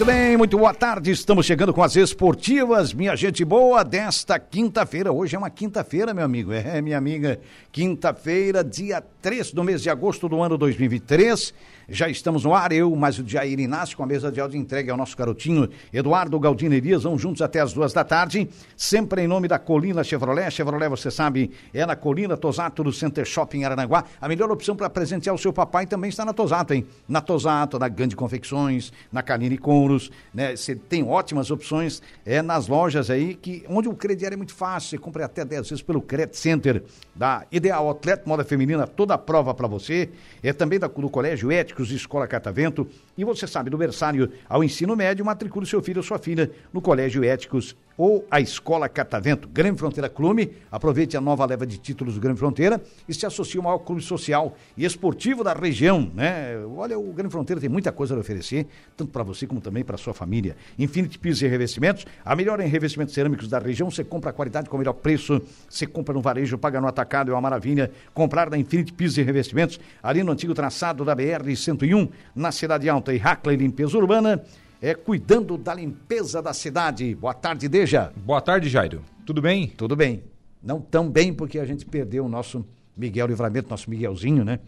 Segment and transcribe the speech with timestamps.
[0.00, 1.10] Muito bem, muito boa tarde.
[1.10, 5.12] Estamos chegando com as esportivas, minha gente boa, desta quinta-feira.
[5.12, 6.54] Hoje é uma quinta-feira, meu amigo.
[6.54, 7.38] É, minha amiga,
[7.70, 11.52] quinta-feira, dia 3 do mês de agosto do ano 2023.
[11.92, 14.92] Já estamos no ar, eu, mais o Jair Inácio, com a mesa de áudio entregue
[14.92, 17.02] ao nosso garotinho Eduardo Galdino Elias.
[17.02, 20.52] Vamos juntos até as duas da tarde, sempre em nome da Colina Chevrolet.
[20.52, 24.04] Chevrolet, você sabe, é na Colina Tosato do Center Shopping Aranaguá.
[24.20, 26.86] A melhor opção para presentear o seu papai também está na Tosato, hein?
[27.08, 29.58] Na Tosato, na Grande Confecções, na Canine
[29.90, 30.54] Couros, né?
[30.54, 34.90] Você tem ótimas opções é nas lojas aí, que onde o crediário é muito fácil.
[34.90, 39.18] Você compra até 10 vezes pelo Credit Center da Ideal Atleta Moda Feminina, toda a
[39.18, 40.10] prova para você.
[40.42, 42.86] É também da, do Colégio Ético de Escola Catavento.
[43.16, 46.80] E você sabe, do berçário ao ensino médio, matricule seu filho ou sua filha no
[46.80, 49.46] Colégio Éticos ou a Escola Catavento.
[49.46, 53.58] Grande Fronteira Clube, aproveite a nova leva de títulos do Grande Fronteira e se associe
[53.58, 56.56] ao maior clube social e esportivo da região, né?
[56.74, 59.96] Olha, o Grande Fronteira tem muita coisa a oferecer, tanto para você como também para
[59.96, 60.56] sua família.
[60.78, 64.68] Infinity Pisos e Revestimentos, a melhor em revestimentos cerâmicos da região, você compra a qualidade
[64.68, 67.90] com o melhor preço, você compra no varejo, paga no atacado, é uma maravilha.
[68.14, 73.14] Comprar na Infinity Pisos e Revestimentos, ali no antigo traçado da BR-101, na Cidade Alta
[73.14, 74.42] e Hackley Limpeza Urbana,
[74.80, 77.14] é, cuidando da limpeza da cidade.
[77.14, 78.12] Boa tarde, Deja.
[78.16, 79.02] Boa tarde, Jairo.
[79.26, 79.68] Tudo bem?
[79.68, 80.22] Tudo bem.
[80.62, 82.64] Não tão bem porque a gente perdeu o nosso
[82.96, 84.58] Miguel Livramento, nosso Miguelzinho, né?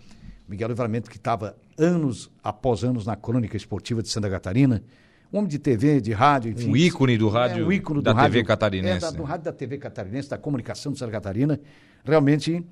[0.53, 4.85] Miguel Livramento que estava anos após anos na crônica esportiva de Santa Catarina.
[5.33, 6.71] Um homem de TV, de rádio, enfim.
[6.71, 8.97] Um ícone do rádio, é, um ícone da do rádio, TV catarinense.
[8.99, 11.59] É, da, do rádio da TV catarinense, da comunicação de Santa Catarina.
[12.05, 12.63] Realmente,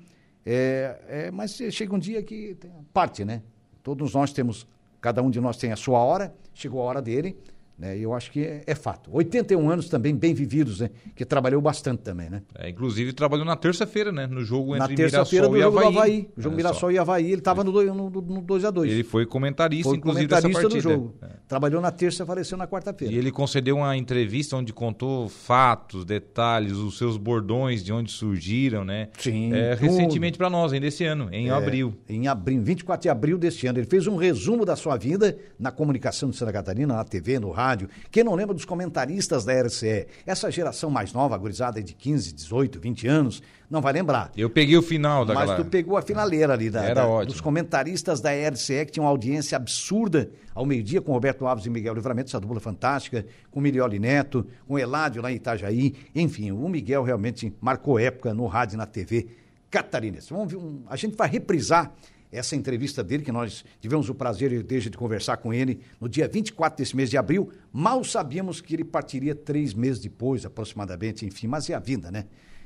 [0.45, 2.55] é, é, mas chega um dia que
[2.93, 3.41] parte, né?
[3.81, 4.67] Todos nós temos,
[5.01, 7.35] cada um de nós tem a sua hora, chegou a hora dele,
[7.81, 7.97] né?
[7.97, 9.09] Eu acho que é, é, fato.
[9.11, 10.91] 81 anos também bem vividos, né?
[11.15, 12.43] Que trabalhou bastante também, né?
[12.55, 14.27] É, inclusive trabalhou na terça-feira, né?
[14.27, 15.93] No jogo na entre terça-feira Mirassol do jogo e Havaí.
[15.93, 16.29] do Havaí.
[16.37, 17.93] O jogo Mirassol e Havaí, ele estava no 2x2.
[17.95, 18.91] No, no, dois a dois.
[18.91, 20.95] Ele foi comentarista, foi inclusive, comentarista dessa partida.
[20.95, 21.15] do jogo.
[21.23, 21.27] É.
[21.47, 23.11] Trabalhou na terça, faleceu na quarta-feira.
[23.11, 28.85] E ele concedeu uma entrevista onde contou fatos, detalhes, os seus bordões, de onde surgiram,
[28.85, 29.09] né?
[29.17, 29.53] Sim.
[29.53, 31.95] É, recentemente para nós, ainda esse ano, em É, abril.
[32.07, 33.79] Em abril, 24 de abril deste ano.
[33.79, 37.49] Ele fez um resumo da sua vida na comunicação de Santa Catarina, na TV, no
[37.49, 37.70] rádio.
[38.09, 40.07] Quem não lembra dos comentaristas da RCE?
[40.25, 44.31] Essa geração mais nova, gurizada de 15, 18, 20 anos, não vai lembrar.
[44.35, 45.63] Eu peguei o final da Mas galera.
[45.63, 47.31] tu pegou a finaleira ali da, Era da- ótimo.
[47.31, 51.69] dos comentaristas da RCE, que tinha uma audiência absurda ao meio-dia, com Roberto Alves e
[51.69, 55.95] Miguel Livramento, essa dupla fantástica, com Milioli Neto, com Eládio lá em Itajaí.
[56.13, 59.27] Enfim, o Miguel realmente marcou época no rádio e na TV
[59.69, 60.29] catarinense.
[60.33, 61.93] Vamos ver um- a gente vai reprisar
[62.31, 66.07] essa entrevista dele, que nós tivemos o prazer e desde de conversar com ele no
[66.07, 67.51] dia 24 desse mês de abril.
[67.73, 72.25] Mal sabíamos que ele partiria três meses depois, aproximadamente, enfim, mas é a vida, né?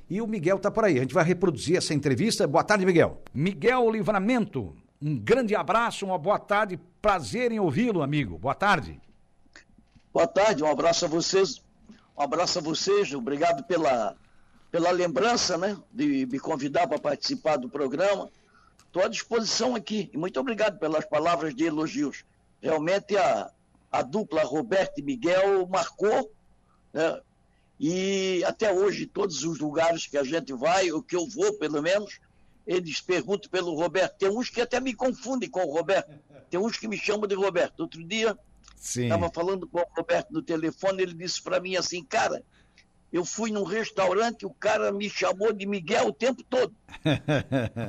[0.10, 0.98] E o Miguel tá por aí.
[0.98, 2.46] A gente vai reproduzir essa entrevista.
[2.46, 3.22] Boa tarde, Miguel.
[3.34, 6.80] Miguel Livramento, um grande abraço, uma boa tarde.
[7.02, 8.38] Prazer em ouvi-lo, amigo.
[8.38, 9.02] Boa tarde.
[10.14, 11.62] Boa tarde, um abraço a vocês.
[12.18, 14.16] Um abraço a vocês, obrigado pela,
[14.72, 15.76] pela lembrança, né?
[15.92, 18.30] De me convidar para participar do programa.
[18.96, 20.10] Estou à disposição aqui.
[20.14, 22.24] E muito obrigado pelas palavras de elogios.
[22.62, 23.52] Realmente a,
[23.92, 26.32] a dupla Roberto e Miguel marcou,
[26.94, 27.20] né?
[27.78, 31.82] E até hoje, todos os lugares que a gente vai, o que eu vou, pelo
[31.82, 32.22] menos,
[32.66, 34.18] eles perguntam pelo Roberto.
[34.18, 36.18] Tem uns que até me confundem com o Roberto.
[36.50, 37.82] Tem uns que me chamam de Roberto.
[37.82, 38.40] Outro dia.
[38.80, 42.42] Estava falando com o Roberto no telefone, ele disse para mim assim, cara,
[43.16, 46.74] eu fui num restaurante, o cara me chamou de Miguel o tempo todo.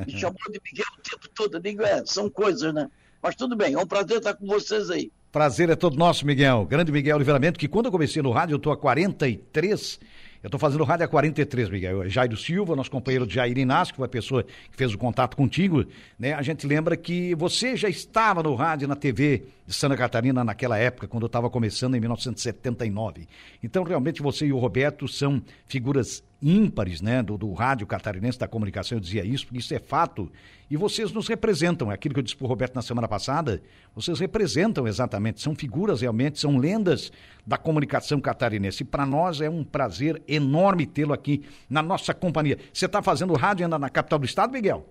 [0.06, 1.56] Me chamou de Miguel o tempo todo.
[1.56, 2.88] Eu digo, é, são coisas, né?
[3.20, 5.10] Mas tudo bem, é um prazer estar com vocês aí.
[5.32, 6.64] Prazer é todo nosso, Miguel.
[6.64, 9.98] Grande Miguel Livramento, que quando eu comecei no rádio, eu tô há 43.
[10.44, 12.04] Eu tô fazendo rádio há 43, Miguel.
[12.04, 14.98] É Jairo Silva, nosso companheiro de Jair Inácio, que foi a pessoa que fez o
[14.98, 15.84] contato contigo,
[16.16, 16.34] né?
[16.34, 20.44] A gente lembra que você já estava no rádio e na TV de Santa Catarina
[20.44, 23.26] naquela época, quando eu estava começando em 1979.
[23.62, 28.46] Então, realmente, você e o Roberto são figuras ímpares, né, do, do rádio catarinense da
[28.46, 30.30] comunicação, eu dizia isso, porque isso é fato,
[30.70, 33.62] e vocês nos representam, é aquilo que eu disse para o Roberto na semana passada,
[33.94, 37.10] vocês representam exatamente, são figuras realmente, são lendas
[37.46, 42.58] da comunicação catarinense, e para nós é um prazer enorme tê-lo aqui na nossa companhia.
[42.72, 44.86] Você está fazendo rádio ainda na capital do estado, Miguel?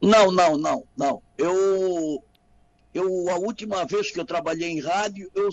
[0.00, 1.22] Não, não, não, não.
[1.38, 2.22] Eu,
[2.94, 5.48] eu a última vez que eu trabalhei em rádio, eu,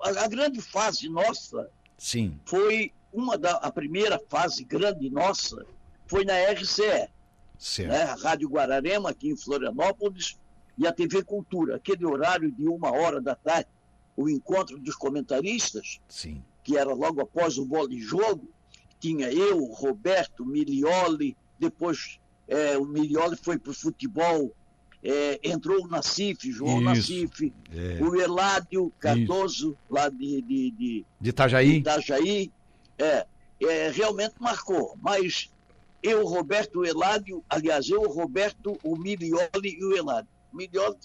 [0.00, 5.64] a, a grande fase nossa Sim, foi uma da a primeira fase grande nossa
[6.06, 7.08] foi na RCE.
[7.58, 7.88] certo.
[7.88, 8.02] né?
[8.02, 10.38] a Rádio Guararema, aqui em Florianópolis,
[10.78, 13.68] e a TV Cultura, aquele horário de uma hora da tarde,
[14.16, 18.48] o encontro dos comentaristas, Sim, que era logo após o bola de jogo,
[19.00, 22.18] tinha eu, Roberto, Milioli, depois
[22.48, 24.54] é, o Milioli foi para o futebol,
[25.08, 26.84] é, entrou o Nacife, João Isso.
[26.84, 28.02] Nacife, é.
[28.02, 29.78] o Eládio Cardoso, Isso.
[29.88, 31.72] lá de, de, de, de Itajaí.
[31.74, 32.52] De Itajaí.
[32.98, 33.26] É,
[33.60, 35.50] é, realmente marcou, mas
[36.02, 40.28] eu, Roberto, o Eládio, aliás, eu, o Roberto, o Milioli e o Eládio.
[40.52, 40.96] O Milioli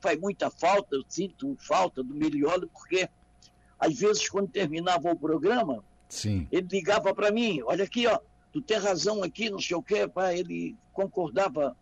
[0.00, 3.08] faz muita falta, eu sinto falta do Milioli, porque
[3.78, 6.48] às vezes quando terminava o programa, Sim.
[6.50, 8.18] ele ligava para mim, olha aqui, ó,
[8.52, 11.76] tu tem razão aqui, não sei o quê, pá, ele concordava,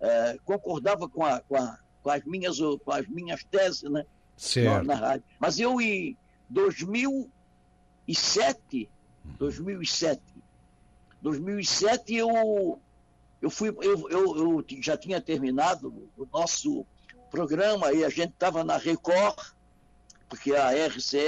[0.00, 4.04] é, concordava com, a, com, a, com, as minhas, com as minhas teses, né?
[4.36, 4.86] Certo.
[4.86, 5.24] Na, na rádio.
[5.38, 6.16] Mas eu em
[6.48, 8.88] 2007,
[9.38, 10.20] 2007,
[11.20, 12.80] 2007 eu
[13.42, 16.86] eu fui eu, eu, eu já tinha terminado o nosso
[17.30, 19.38] programa e a gente estava na Record
[20.30, 21.18] porque a RCE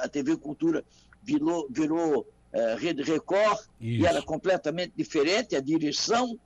[0.00, 0.84] a, TV Cultura
[1.22, 4.02] virou, virou é, Rede Record Isso.
[4.02, 6.36] e era completamente diferente a direção.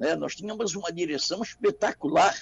[0.00, 0.16] Né?
[0.16, 2.34] nós tínhamos uma direção espetacular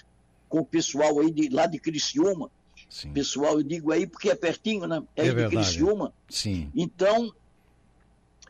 [0.49, 2.51] com o pessoal aí de, lá de Criciúma
[2.89, 3.13] Sim.
[3.13, 6.73] pessoal eu digo aí porque é pertinho né é, é de Criciúma Sim.
[6.75, 7.35] então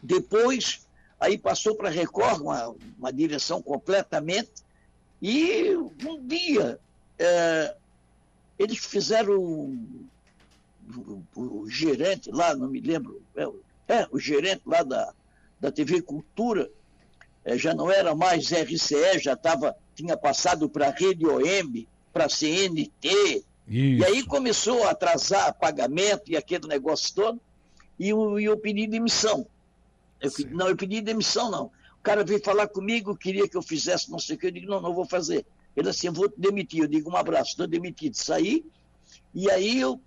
[0.03, 0.87] depois,
[1.19, 4.53] aí passou para a Record, uma, uma, direção completamente,
[5.21, 6.79] e um dia
[7.19, 7.75] é,
[8.59, 9.79] eles fizeram o,
[11.35, 13.49] o, o, gerente lá, não me lembro, é,
[13.89, 15.13] é, o gerente lá da,
[15.61, 16.71] da TV Cultura,
[17.56, 22.29] já não era mais RCE, já tava, tinha passado para a Rede OM, para a
[22.29, 23.45] CNT, Isso.
[23.69, 27.41] e aí começou a atrasar pagamento e aquele negócio todo,
[27.99, 29.47] e o, e eu pedi demissão.
[30.21, 31.67] Eu, não, eu pedi demissão, não.
[31.99, 34.47] O cara veio falar comigo, queria que eu fizesse não sei o que.
[34.47, 35.45] Eu digo, não, não vou fazer.
[35.77, 36.83] Ele assim, eu vou te demitir.
[36.83, 38.15] Eu digo, um abraço, estou demitido.
[38.15, 38.65] Saí,
[39.35, 40.00] e aí eu,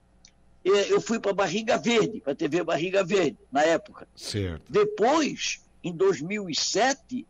[0.63, 4.07] eu fui para Barriga Verde, para a TV Barriga Verde, na época.
[4.15, 4.63] Certo.
[4.69, 7.25] Depois, em 2007,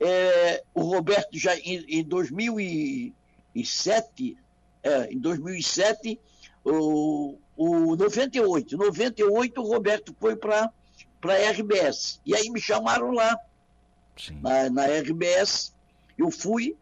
[0.00, 4.36] é, o Roberto já, em, em 2007,
[4.82, 6.20] é, em 2007,
[6.64, 10.72] o, o 98, 98 o Roberto foi para
[11.20, 12.20] para a RBS.
[12.24, 13.38] E aí me chamaram lá,
[14.40, 15.74] na, na, RBS.
[16.16, 16.76] Eu fui,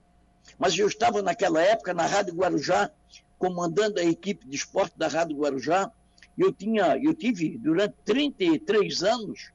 [0.58, 2.90] mas eu estava naquela época na Rádio Guarujá,
[3.38, 5.90] comandando a equipe de esporte da Rádio Guarujá.
[6.37, 9.50] Eu, tinha, eu tive, durante 33 anos,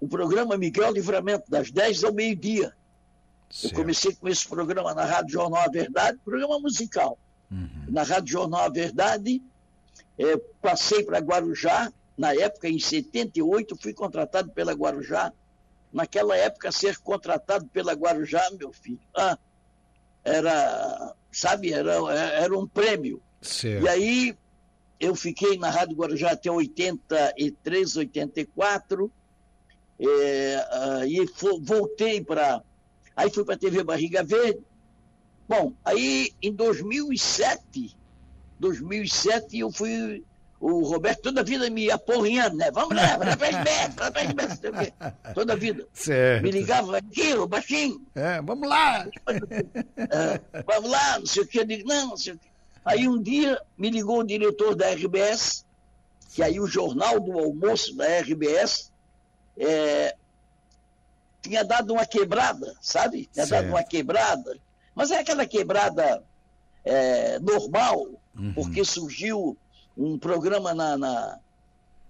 [0.00, 2.74] o programa Miguel Livramento, das 10 ao meio-dia.
[3.64, 7.18] Eu comecei com esse programa na Rádio Jornal A Verdade, programa musical.
[7.50, 7.86] Uhum.
[7.88, 9.42] Na Rádio Jornal A Verdade,
[10.18, 15.32] é, passei para Guarujá, na época, em 78, fui contratado pela Guarujá.
[15.92, 19.38] Naquela época, ser contratado pela Guarujá, meu filho, ah,
[20.22, 23.22] era, sabe, era, era um prêmio.
[23.40, 23.84] Certo.
[23.84, 24.36] E aí,
[25.00, 29.10] eu fiquei na Rádio Guarujá até 83, 84,
[30.00, 31.24] é, uh, e
[31.62, 32.62] voltei para.
[33.18, 34.60] Aí fui para a TV Barriga Verde.
[35.48, 37.96] Bom, aí em 2007,
[38.60, 40.24] 2007 eu fui
[40.60, 42.70] o Roberto toda a vida me aporrinhando, né?
[42.70, 45.84] Vamos lá, vai para as vai para as toda a vida.
[45.92, 46.44] Certo.
[46.44, 48.00] Me ligava aqui, o baixinho.
[48.14, 49.08] É, vamos lá.
[49.96, 51.58] É, vamos lá, não sei o que.
[51.58, 52.48] Eu digo, não, não sei o que.
[52.84, 55.66] Aí um dia me ligou o diretor da RBS,
[56.34, 58.92] que aí o jornal do almoço da RBS
[59.58, 60.14] é,
[61.42, 63.28] tinha dado uma quebrada, sabe?
[63.32, 63.62] Tinha certo.
[63.62, 64.58] dado uma quebrada.
[64.94, 66.22] Mas é aquela quebrada
[66.84, 68.52] é, normal, uhum.
[68.54, 69.56] porque surgiu
[69.96, 71.38] um programa na, na,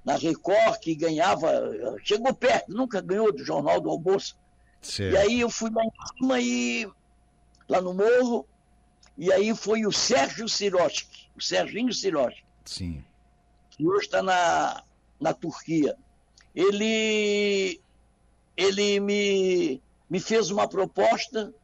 [0.05, 1.51] na, Record que ganhava,
[2.03, 4.37] chegou perto, nunca ganhou do Jornal do Almoço.
[4.81, 5.15] Certo.
[5.15, 6.89] E aí eu fui lá em cima e
[7.69, 8.47] lá no morro,
[9.17, 12.45] e aí foi o Sérgio Sirotsky, o Serginho Sirotsky.
[12.65, 13.05] Sim.
[13.71, 14.83] Que hoje está na,
[15.21, 15.97] na Turquia.
[16.55, 17.81] Ele,
[18.59, 21.55] ele me, me fez uma proposta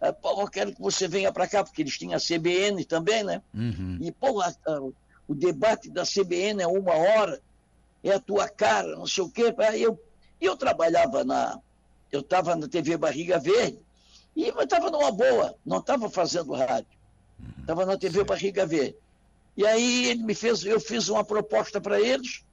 [0.00, 3.24] é, pô, eu quero que você venha para cá, porque eles tinham a CBN também,
[3.24, 3.42] né?
[3.54, 3.98] Uhum.
[4.00, 4.80] E, pô, a, a,
[5.26, 7.40] o debate da CBN é uma hora,
[8.04, 9.54] é a tua cara, não sei o quê.
[9.74, 9.98] Eu,
[10.40, 11.58] eu trabalhava na.
[12.12, 13.80] Eu estava na TV Barriga Verde
[14.34, 16.96] e estava numa boa, não estava fazendo rádio.
[17.58, 18.28] Estava na TV certo.
[18.28, 18.96] Barriga Verde.
[19.56, 22.44] E aí ele me fez, eu fiz uma proposta para eles,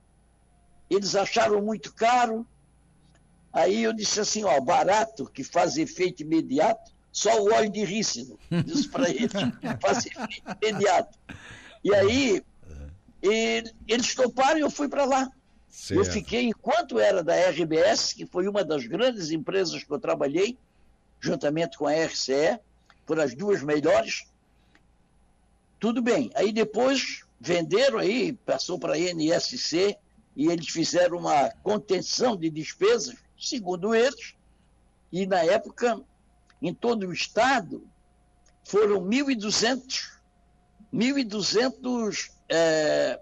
[0.89, 2.47] eles acharam muito caro.
[3.53, 8.39] Aí eu disse assim, ó, barato, que faz efeito imediato, só o óleo de rícino.
[8.65, 9.31] Disse para eles,
[9.79, 11.19] faz efeito imediato.
[11.83, 12.43] E aí
[13.23, 15.31] e eles toparam e eu fui para lá.
[15.69, 15.99] Certo.
[15.99, 20.57] Eu fiquei, enquanto era da RBS, que foi uma das grandes empresas que eu trabalhei,
[21.21, 22.59] juntamente com a RCE,
[23.05, 24.25] foram as duas melhores.
[25.79, 26.29] Tudo bem.
[26.35, 29.97] Aí depois venderam aí, passou para a NSC,
[30.35, 33.15] e eles fizeram uma contenção de despesas,
[33.47, 34.35] segundo eles,
[35.11, 36.01] e na época,
[36.61, 37.87] em todo o estado,
[38.63, 40.13] foram 1.200
[40.93, 43.19] 1.200 é,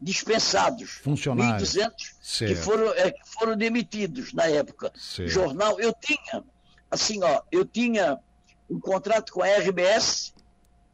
[0.00, 0.90] dispensados.
[1.02, 1.74] Funcionários.
[1.74, 4.92] 1.200 que foram, é, que foram demitidos na época.
[4.94, 5.30] Certo.
[5.30, 6.44] Jornal, eu tinha,
[6.90, 8.18] assim, ó, eu tinha
[8.68, 10.34] um contrato com a RBS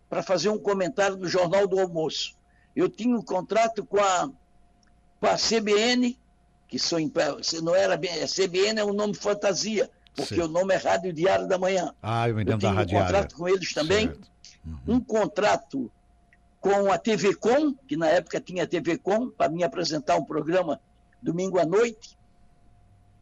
[0.09, 2.37] para fazer um comentário no Jornal do Almoço.
[2.77, 4.31] Eu tinha um contrato com a,
[5.21, 6.17] com a CBN,
[6.69, 6.99] que sou,
[7.63, 10.43] não era bem, CBN é um nome fantasia, porque Sim.
[10.43, 11.95] o nome é Rádio Diário da Manhã.
[12.03, 14.09] Ah, eu me lembro da Rádio um contrato com eles também.
[14.65, 14.97] Uhum.
[14.97, 15.91] Um contrato
[16.61, 20.25] com a TV Com, que na época tinha a TV Com, para me apresentar um
[20.25, 20.81] programa
[21.23, 22.19] domingo à noite.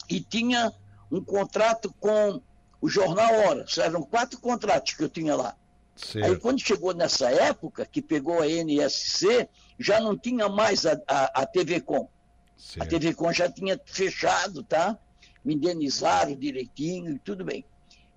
[0.08, 0.72] E tinha
[1.10, 2.40] um contrato com
[2.80, 3.64] o Jornal Hora.
[3.78, 5.54] Eram quatro contratos que eu tinha lá.
[5.94, 6.26] Certo.
[6.26, 9.48] Aí quando chegou nessa época, que pegou a NSC,
[9.78, 12.08] já não tinha mais a, a, a TV Com.
[12.56, 12.82] Certo.
[12.82, 14.98] A TV Com já tinha fechado, tá?
[15.44, 17.64] Me indenizaram direitinho e tudo bem.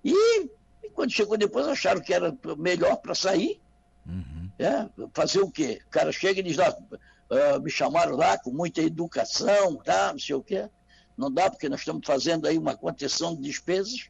[0.04, 0.48] E,
[0.82, 3.60] e quando chegou depois, acharam que era melhor para sair.
[4.06, 4.50] Uhum.
[4.58, 5.80] É, fazer o quê?
[5.86, 10.12] O cara chega e diz uh, me chamaram lá com muita educação, tá?
[10.12, 10.68] Não sei o quê.
[11.16, 14.08] Não dá, porque nós estamos fazendo aí uma contenção de despesas.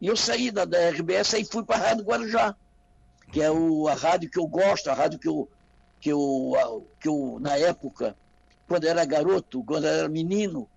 [0.00, 2.56] E eu saí da, da RBS e fui para a Rádio Guarujá
[3.34, 5.48] que é o, a rádio que eu gosto, a rádio que eu,
[6.00, 8.16] que eu, que eu, na época,
[8.74, 10.68] quando era garoto, quando era menino,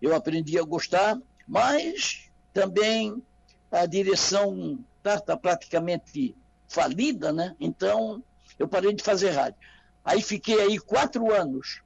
[0.00, 3.20] eu aprendi a gostar, mas também
[3.68, 6.36] a direção está tá praticamente
[6.68, 7.56] falida, né?
[7.58, 8.22] Então
[8.56, 9.58] eu parei de fazer rádio.
[10.04, 11.82] Aí fiquei aí quatro anos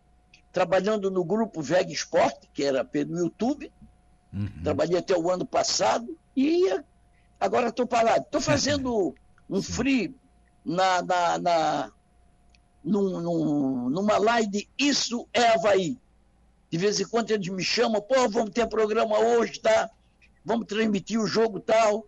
[0.53, 3.73] trabalhando no grupo Veg Sport, que era pelo YouTube.
[4.35, 4.63] Uhum.
[4.63, 6.69] Trabalhei até o ano passado e
[7.41, 8.27] agora estou parado.
[8.27, 9.15] Estou fazendo
[9.49, 10.15] um free
[10.63, 11.93] na, na, na
[12.87, 15.99] num, num, numa live Isso é Havaí.
[16.71, 19.91] De vez em quando eles me chamam, pô, vamos ter programa hoje, tá?
[20.45, 22.07] Vamos transmitir o jogo tal.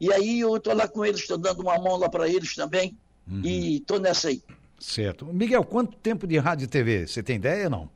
[0.00, 2.96] E aí eu estou lá com eles, estou dando uma mão lá para eles também.
[3.26, 3.40] Uhum.
[3.44, 4.42] E estou nessa aí.
[4.78, 5.26] Certo.
[5.26, 7.06] Miguel, quanto tempo de rádio e TV?
[7.06, 7.90] Você tem ideia ou não?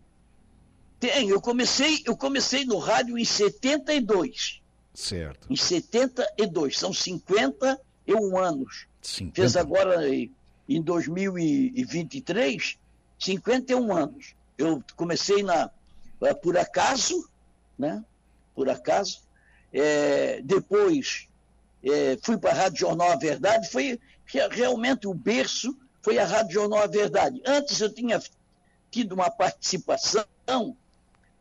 [1.01, 4.61] Tem, eu comecei, eu comecei no rádio em 72.
[4.95, 5.47] Certo.
[5.51, 8.87] Em 72, são 50 51 anos.
[9.03, 9.35] 50.
[9.35, 10.09] Fez agora
[10.69, 12.79] em 2023
[13.19, 14.35] 51 anos.
[14.57, 15.71] Eu comecei na
[16.23, 17.29] eh, por acaso,
[17.79, 18.05] né?
[18.55, 19.23] Por acaso.
[19.73, 21.29] É, depois
[21.83, 23.71] é, fui para a Rádio Jornal A Verdade.
[23.71, 23.99] Foi
[24.51, 27.41] realmente o berço foi a Rádio Jornal A Verdade.
[27.45, 28.21] Antes eu tinha
[28.91, 30.25] tido uma participação,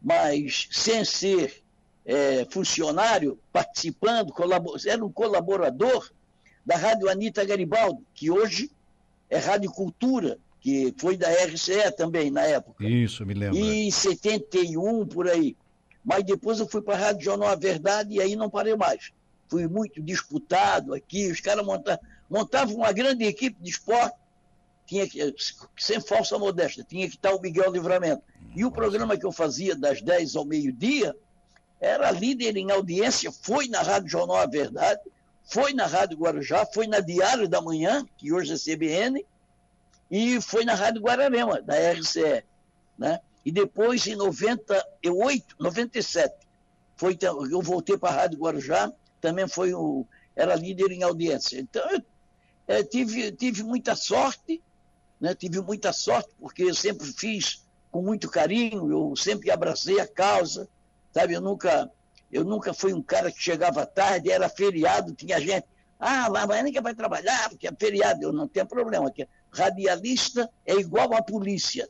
[0.02, 1.64] mas sem ser
[2.06, 4.34] é, funcionário, participando,
[4.86, 6.10] era um colaborador
[6.66, 8.70] da Rádio Anitta Garibaldi, que hoje
[9.30, 12.86] é Rádio Cultura, que foi da RCE também na época.
[12.86, 13.58] Isso, me lembro.
[13.58, 15.56] E em 71, por aí.
[16.04, 19.12] Mas depois eu fui para a Rádio Jornal A Verdade e aí não parei mais.
[19.50, 24.16] Fui muito disputado aqui, os caras montavam, montavam uma grande equipe de esporte,
[24.86, 25.36] tinha que,
[25.78, 28.24] sem falsa modéstia, tinha que estar o Miguel Livramento.
[28.56, 31.16] E o programa que eu fazia das 10 ao meio-dia
[31.80, 35.02] era líder em audiência, foi na Rádio Jornal A Verdade,
[35.48, 39.26] foi na Rádio Guarujá, foi na Diário da Manhã, que hoje é CBN,
[40.12, 42.44] e foi na Rádio Guararema, da RCE.
[42.98, 43.20] Né?
[43.46, 46.36] E depois, em 98, 97,
[46.98, 51.60] foi, eu voltei para a Rádio Guarujá, também foi o, era líder em audiência.
[51.60, 52.02] Então, eu
[52.68, 54.62] é, tive, tive muita sorte,
[55.20, 55.34] né?
[55.34, 60.68] tive muita sorte, porque eu sempre fiz com muito carinho, eu sempre abracei a causa,
[61.14, 61.34] sabe?
[61.34, 61.90] Eu nunca
[62.32, 65.66] eu nunca fui um cara que chegava tarde, era feriado, tinha gente.
[66.00, 68.24] Ah, amanhã ninguém vai trabalhar, porque é feriado.
[68.24, 69.08] Eu não tenho problema.
[69.08, 69.28] Aqui.
[69.52, 71.90] Radialista é igual à polícia.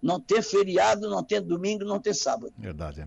[0.00, 2.52] Não ter feriado, não ter domingo, não ter sábado.
[2.56, 3.06] Verdade.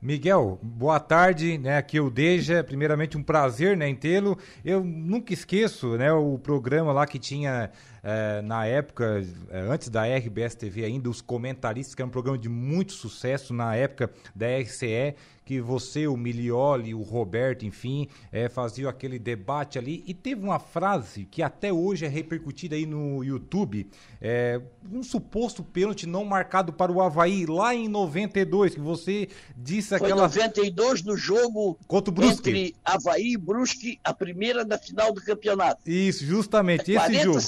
[0.00, 1.76] Miguel, boa tarde, né?
[1.76, 4.36] Aqui é o Deja, primeiramente um prazer, né, em tê-lo.
[4.64, 7.70] Eu nunca esqueço, né, o programa lá que tinha
[8.02, 12.38] é, na época, é, antes da RBS TV ainda, os comentaristas, que era um programa
[12.38, 18.48] de muito sucesso na época da RCE, que você, o Milioli, o Roberto, enfim, é,
[18.48, 20.02] faziam aquele debate ali.
[20.06, 23.88] E teve uma frase que até hoje é repercutida aí no YouTube,
[24.20, 29.90] é, um suposto pênalti não marcado para o Havaí lá em 92, que você disse
[29.98, 30.22] Foi aquela...
[30.22, 32.48] 92 no jogo Contra o Brusque.
[32.48, 35.82] entre Havaí e Brusque, a primeira da final do campeonato.
[35.86, 37.40] Isso, justamente, esse 40 jogo.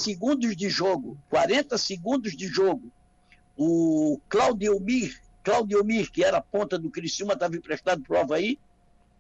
[0.45, 2.91] Segundos de jogo, 40 segundos de jogo.
[3.57, 8.21] O Claudio Mir Claudio Mir, que era a ponta do Criciúma, estava emprestado para o
[8.21, 8.59] Havaí.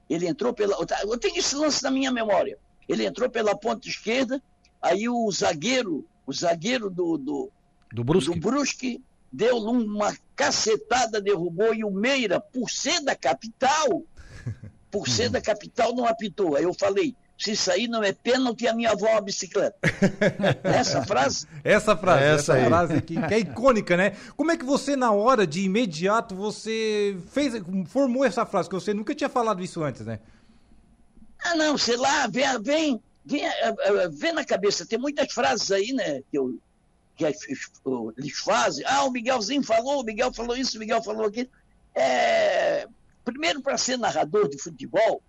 [0.09, 0.75] Ele entrou pela.
[1.02, 2.59] Eu tenho esse lance na minha memória.
[2.88, 4.43] Ele entrou pela ponta esquerda,
[4.81, 7.50] aí o zagueiro, o zagueiro do, do,
[7.93, 14.02] do Brusque, do Brusque deu uma cacetada, derrubou, e o Meira, por ser da capital,
[14.90, 16.57] por ser da capital, não apitou.
[16.57, 17.14] Aí eu falei,
[17.45, 19.77] se isso aí não é pênalti, a minha avó é uma bicicleta.
[20.65, 21.47] essa frase?
[21.63, 24.17] Essa frase, É essa, essa frase que, que é icônica, né?
[24.35, 27.53] Como é que você, na hora, de imediato, você fez,
[27.87, 28.71] formou essa frase?
[28.71, 30.21] Que você nunca tinha falado isso antes, né?
[31.45, 34.87] Ah, não, sei lá, vem, vem, vem, eh, eh, vem na cabeça.
[34.87, 36.59] Tem muitas frases aí, né, que, eu,
[37.15, 38.87] que eles fazem.
[38.87, 41.51] Ah, o Miguelzinho falou, o Miguel falou isso, o Miguel falou aquilo.
[41.95, 42.89] É,
[43.23, 45.23] primeiro, para ser narrador de futebol,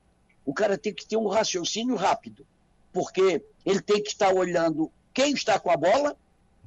[0.46, 2.46] o cara tem que ter um raciocínio rápido,
[2.94, 6.16] porque ele tem que estar olhando quem está com a bola,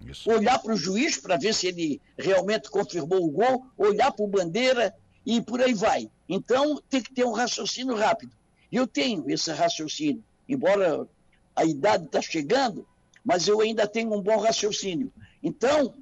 [0.04, 0.30] Isso.
[0.30, 4.28] olhar para o juiz para ver se ele realmente confirmou o gol, olhar para o
[4.28, 4.94] bandeira
[5.24, 6.10] e por aí vai.
[6.28, 8.32] Então tem que ter um raciocínio rápido.
[8.70, 11.06] E eu tenho esse raciocínio, embora
[11.54, 12.86] a idade está chegando,
[13.24, 15.12] mas eu ainda tenho um bom raciocínio.
[15.42, 15.94] Então,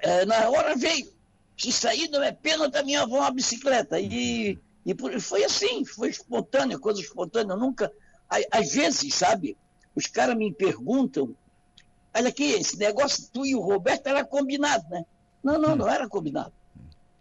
[0.00, 1.12] eh, na hora veio.
[1.56, 4.00] Se sair não é pênalti, a minha avó é uma bicicleta.
[4.00, 7.52] E, e por- foi assim, foi espontâneo, coisa espontânea.
[7.52, 7.92] Eu nunca.
[8.50, 9.56] Às vezes, sabe,
[9.94, 11.34] os caras me perguntam
[12.14, 15.04] olha aqui, esse negócio tu e o Roberto era combinado, né?
[15.42, 16.52] Não, não, não era combinado.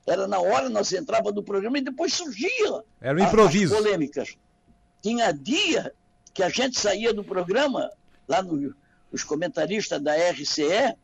[0.05, 3.73] Era na hora, nós entrava no programa e depois surgia Era um improviso.
[3.75, 4.35] as polêmicas.
[5.01, 5.93] Tinha dia
[6.33, 7.89] que a gente saía do programa,
[8.27, 8.75] lá no,
[9.11, 10.95] os comentaristas da RCE,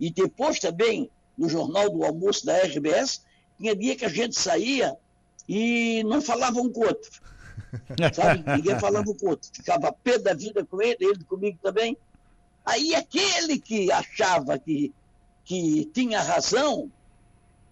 [0.00, 3.22] e depois também no Jornal do Almoço da RBS,
[3.58, 4.96] tinha dia que a gente saía
[5.48, 7.10] e não falava um com o outro.
[8.12, 8.44] Sabe?
[8.46, 9.48] Ninguém falava um com o outro.
[9.52, 11.96] Ficava pé da vida com ele, ele comigo também.
[12.64, 14.92] Aí aquele que achava que,
[15.44, 16.90] que tinha razão,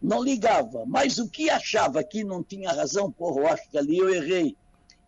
[0.03, 0.85] não ligava.
[0.87, 4.57] Mas o que achava que não tinha razão, porra, eu acho que ali eu errei.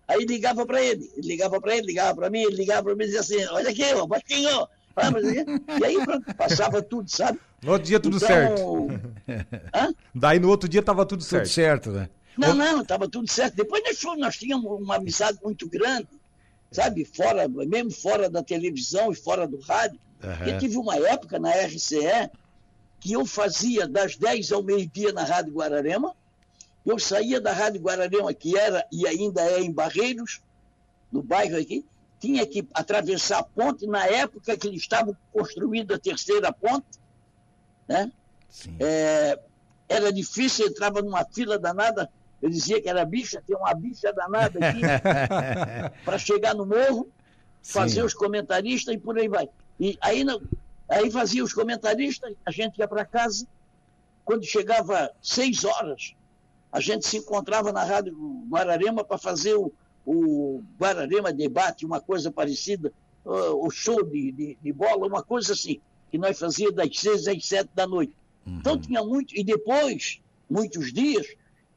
[0.07, 3.05] Aí ligava para ele, ele ligava para ele, ligava para mim, ele ligava para mim
[3.05, 4.67] e dizia assim, olha aqui, ó, baixinho.
[4.97, 7.39] Ah, mas- E aí pronto, passava tudo, sabe?
[7.63, 8.89] No outro dia tudo Então, certo.
[9.75, 9.95] Hã?
[10.15, 11.49] Daí no outro dia tava tudo Tudo certo.
[11.49, 12.09] certo, né?
[12.39, 13.57] Não, não, estava tudo certo.
[13.57, 16.09] Depois nós, fomos, nós tínhamos uma amizade muito grande,
[16.71, 17.05] sabe?
[17.05, 19.99] Fora, mesmo fora da televisão e fora do rádio.
[20.21, 20.59] Porque Aham.
[20.59, 22.31] tive uma época na RCE
[23.01, 26.15] que eu fazia das 10 ao meio-dia na Rádio Guararema.
[26.85, 30.41] Eu saía da Rádio Guararema, que era e ainda é em Barreiros,
[31.13, 31.85] no bairro aqui,
[32.21, 36.99] tinha que atravessar a ponte na época que eles estavam construindo a terceira ponte,
[37.87, 38.11] né?
[38.81, 39.39] É,
[39.89, 44.59] era difícil, entrava numa fila danada, eu dizia que era bicha, tem uma bicha danada
[44.59, 44.81] aqui,
[46.05, 47.09] para chegar no morro,
[47.63, 48.07] fazer Sim.
[48.07, 49.49] os comentaristas e por aí vai.
[49.79, 50.41] E aí, não,
[50.89, 53.47] aí fazia os comentaristas, a gente ia para casa,
[54.25, 56.15] quando chegava seis horas,
[56.71, 58.15] a gente se encontrava na Rádio
[58.49, 59.73] Guararema para fazer o,
[60.07, 62.93] o Guararema Debate, uma coisa parecida,
[63.25, 67.45] o show de, de, de bola, uma coisa assim, que nós fazíamos das seis às
[67.45, 68.13] sete da noite.
[68.47, 71.27] Então tinha muito, e depois, muitos dias,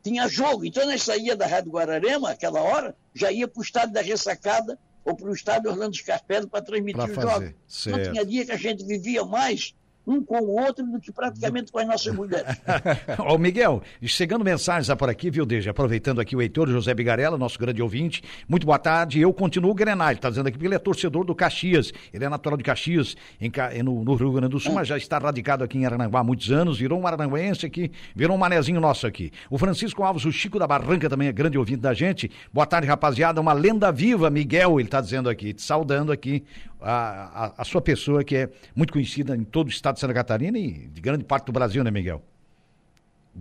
[0.03, 0.65] tinha jogo.
[0.65, 4.77] Então nós saía da Rádio Guararema, aquela hora, já ia para o estádio da Ressacada
[5.03, 7.53] ou para o estádio Orlando Scarpelli para transmitir Pra os fazer, jogos.
[7.67, 8.11] Certo.
[8.11, 9.73] tinha dia que a gente vivia mais
[10.05, 12.61] um com o outro do que praticamente com as nossas mulheres.
[13.19, 15.71] Ó, Miguel, chegando mensagens por aqui, viu, Deja?
[15.71, 18.23] Aproveitando aqui o Heitor José Bigarella, nosso grande ouvinte.
[18.47, 19.19] Muito boa tarde.
[19.19, 20.11] Eu continuo o Grenal.
[20.11, 21.91] Está dizendo aqui porque ele é torcedor do Caxias.
[22.13, 23.51] Ele é natural de Caxias, em
[23.83, 26.51] no, no Rio Grande do Sul, mas já está radicado aqui em Arananguá há muitos
[26.51, 26.79] anos.
[26.79, 29.31] Virou um arananguense aqui, virou um manezinho nosso aqui.
[29.49, 32.31] O Francisco Alves, o Chico da Barranca, também é grande ouvinte da gente.
[32.51, 33.39] Boa tarde, rapaziada.
[33.39, 36.43] Uma lenda viva, Miguel, ele está dizendo aqui, te saudando aqui
[36.81, 40.13] a, a, a sua pessoa, que é muito conhecida em todo o estado de Santa
[40.13, 42.21] Catarina e de grande parte do Brasil, né, Miguel?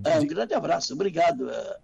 [0.05, 1.77] É, um grande abraço, obrigado eh,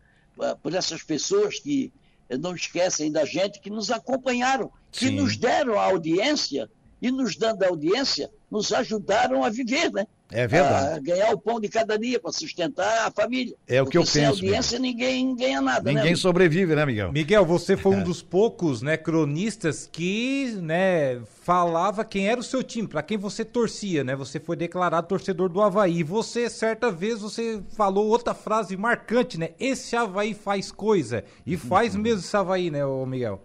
[0.43, 1.93] eh, por essas pessoas que
[2.29, 5.17] eh, não esquecem da gente, que nos acompanharam, que Sim.
[5.17, 6.71] nos deram a audiência
[7.03, 10.07] e nos dando a audiência, nos ajudaram a viver, né?
[10.31, 10.97] É verdade.
[10.97, 13.55] A ganhar o pão de cada dia para sustentar a família.
[13.67, 16.17] É o que eu Porque sem penso, audiência ninguém ganha nada, Ninguém né?
[16.17, 17.13] sobrevive, né, Miguel?
[17.13, 22.63] Miguel, você foi um dos poucos, né, cronistas que, né, falava quem era o seu
[22.63, 24.17] time, pra quem você torcia, né?
[24.17, 26.03] Você foi declarado torcedor do Havaí.
[26.03, 29.51] Você, certa vez, você falou outra frase marcante, né?
[29.61, 31.23] Esse Havaí faz coisa.
[31.47, 33.41] E faz mesmo esse Havaí, né, ô Miguel?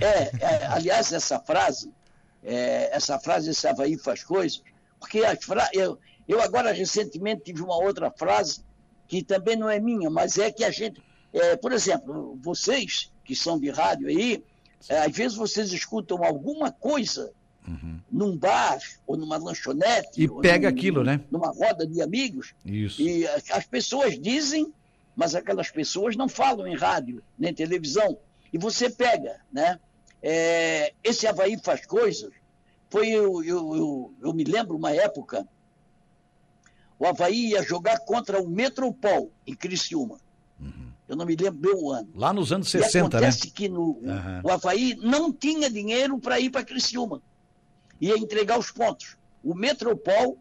[0.00, 1.92] É, é, aliás, essa frase,
[2.44, 4.62] é, essa frase, esse Havaí faz coisas,
[5.02, 5.68] porque as fra...
[5.74, 8.64] eu, eu agora recentemente tive uma outra frase
[9.08, 13.34] que também não é minha, mas é que a gente, é, por exemplo, vocês que
[13.36, 14.42] são de rádio aí,
[14.88, 17.32] é, às vezes vocês escutam alguma coisa
[18.10, 21.20] num bar ou numa lanchonete E pega num- aquilo, né?
[21.30, 23.00] numa roda de amigos Isso.
[23.00, 24.72] e as pessoas dizem,
[25.14, 28.18] mas aquelas pessoas não falam em rádio, nem televisão.
[28.52, 29.78] E você pega, né?
[30.20, 32.32] É, esse Havaí faz coisas.
[32.92, 35.48] Foi, eu, eu, eu, eu me lembro uma época,
[36.98, 40.18] o Havaí ia jogar contra o Metropol, em Criciúma.
[40.60, 40.92] Uhum.
[41.08, 42.10] Eu não me lembro bem o ano.
[42.14, 43.52] Lá nos anos 60, e acontece né?
[43.54, 44.40] que no, uhum.
[44.44, 47.22] o Havaí não tinha dinheiro para ir para Criciúma.
[47.98, 49.16] Ia entregar os pontos.
[49.42, 50.36] O Metropol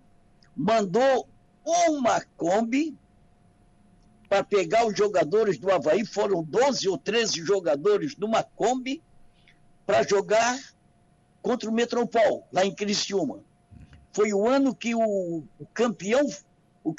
[0.54, 1.30] mandou
[1.66, 2.98] uma Kombi
[4.28, 9.02] para pegar os jogadores do Havaí, foram 12 ou 13 jogadores numa Kombi
[9.86, 10.60] para jogar
[11.42, 13.40] contra o Metropol, lá em Criciúma.
[14.14, 16.28] Foi o ano que o, o campeão,
[16.84, 16.94] o,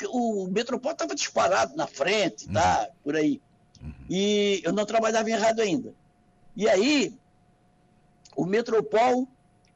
[0.45, 2.87] o Metropol estava disparado na frente, tá?
[2.89, 2.95] Uhum.
[3.05, 3.41] Por aí.
[3.83, 3.93] Uhum.
[4.09, 5.93] E eu não trabalhava errado ainda.
[6.57, 7.15] E aí,
[8.37, 9.29] o Metropol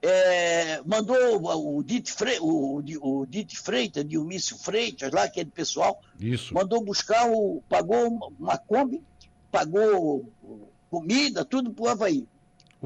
[0.03, 6.55] é, mandou o Dite, Fre, o, o Dite Freitas, Dionísio Freitas, lá, aquele pessoal, Isso.
[6.55, 9.03] mandou buscar, o, pagou uma Kombi,
[9.51, 10.31] pagou
[10.91, 12.27] comida, tudo para o Havaí.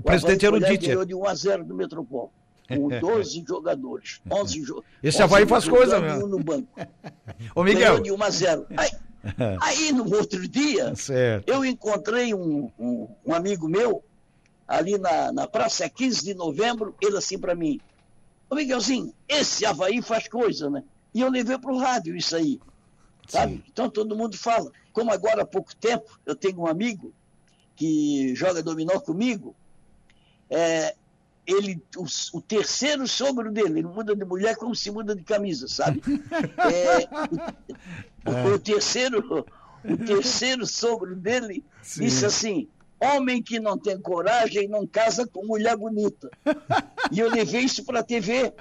[0.01, 0.87] O, o presidente era o Dite.
[0.87, 2.33] ganhou de 1 a 0 do Metropol.
[2.69, 4.21] Com 12 jogadores.
[4.31, 6.27] 11 jo Esse Havaí faz coisa mesmo.
[6.27, 6.69] no banco.
[7.55, 8.01] Ô, Miguel.
[8.01, 8.67] Ganhou de 1 a 0.
[8.77, 8.91] Aí,
[9.61, 11.49] aí no outro dia, certo.
[11.49, 14.03] eu encontrei um, um, um amigo meu,
[14.67, 17.79] ali na, na praça, 15 de novembro, ele assim para mim,
[18.49, 20.83] ô Miguelzinho, esse Havaí faz coisa, né?
[21.13, 22.61] E eu levei para o rádio isso aí,
[23.29, 23.55] sabe?
[23.55, 23.63] Sim.
[23.69, 24.71] Então todo mundo fala.
[24.93, 27.13] Como agora há pouco tempo, eu tenho um amigo
[27.77, 29.55] que joga dominó comigo,
[30.51, 30.95] é,
[31.47, 35.69] ele, o, o, terceiro sogro dele, ele muda de mulher como se muda de camisa,
[35.69, 36.03] sabe?
[38.25, 39.47] É, o, o, terceiro,
[39.85, 42.05] o terceiro sogro dele Sim.
[42.05, 42.69] disse assim:
[43.01, 46.31] Homem que não tem coragem não casa com mulher bonita.
[47.11, 48.53] e eu levei isso para a TV,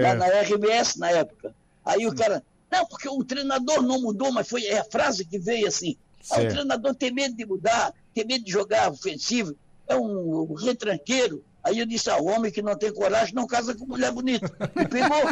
[0.00, 1.54] lá na RBS na época.
[1.84, 5.38] Aí o cara, não, porque o treinador não mudou, mas foi é a frase que
[5.38, 5.96] veio assim.
[6.30, 9.54] Ah, o treinador tem medo de mudar, tem medo de jogar ofensivo,
[9.88, 11.44] é um, retranqueiro.
[11.64, 14.50] Aí eu disse, ah, homem que não tem coragem não casa com mulher bonita.
[14.76, 15.22] E pegou,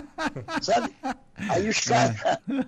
[0.61, 0.95] sabe?
[1.35, 2.16] Aí os caras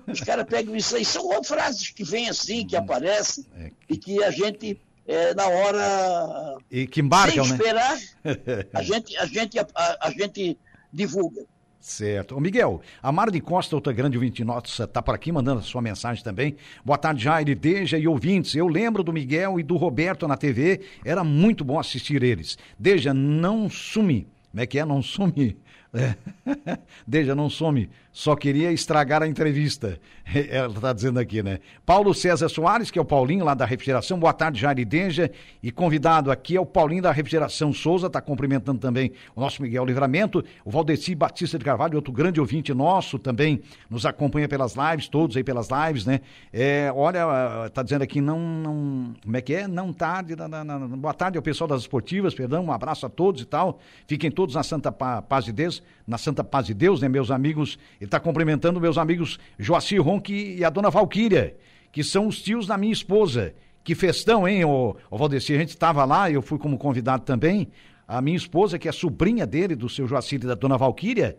[0.07, 1.05] os cara pegam isso aí.
[1.05, 6.59] São frases que vêm assim, que aparecem, é e que a gente é, na hora.
[6.71, 7.59] E que embarcam, sem né?
[7.59, 8.35] esperar, né?
[8.75, 9.67] a, gente, a, gente, a,
[10.03, 10.59] a gente
[10.93, 11.45] divulga.
[11.81, 12.37] Certo.
[12.37, 15.63] Ô Miguel, a Mara de Costa, outra grande ouvinte nossa, está por aqui mandando a
[15.63, 16.57] sua mensagem também.
[16.85, 18.55] Boa tarde, Jair, Deja e ouvintes.
[18.55, 22.59] Eu lembro do Miguel e do Roberto na TV, era muito bom assistir eles.
[22.79, 24.27] Deja, não sumi.
[24.51, 24.85] Como é que é?
[24.85, 25.57] Não sumi.
[25.95, 26.15] É.
[27.07, 27.89] Deja, não some.
[28.13, 29.99] Só queria estragar a entrevista.
[30.51, 31.61] Ela está dizendo aqui, né?
[31.87, 34.19] Paulo César Soares, que é o Paulinho lá da Refrigeração.
[34.19, 35.31] Boa tarde, Jair Deja.
[35.63, 39.85] E convidado aqui é o Paulinho da Refrigeração Souza, está cumprimentando também o nosso Miguel
[39.85, 40.45] Livramento.
[40.65, 45.37] O Valdeci Batista de Carvalho, outro grande ouvinte nosso também, nos acompanha pelas lives, todos
[45.37, 46.21] aí pelas lives, né?
[46.53, 49.15] É, olha, está dizendo aqui, não, não.
[49.23, 49.69] Como é que é?
[49.69, 50.35] Não tarde.
[50.35, 52.65] Na, na, na, boa tarde ao pessoal das esportivas, perdão.
[52.65, 53.79] Um abraço a todos e tal.
[54.07, 57.79] Fiquem todos na Santa Paz de Deus, na Santa Paz de Deus, né, meus amigos?
[58.01, 61.57] está cumprimentando meus amigos Joacir Ronque e a dona Valquíria,
[61.93, 63.55] que são os tios da minha esposa.
[63.85, 65.55] Que festão, hein, ô, ô Valdeci?
[65.55, 67.69] A gente estava lá, eu fui como convidado também.
[68.07, 71.37] A minha esposa, que é sobrinha dele, do seu Joacir e da dona Valquíria,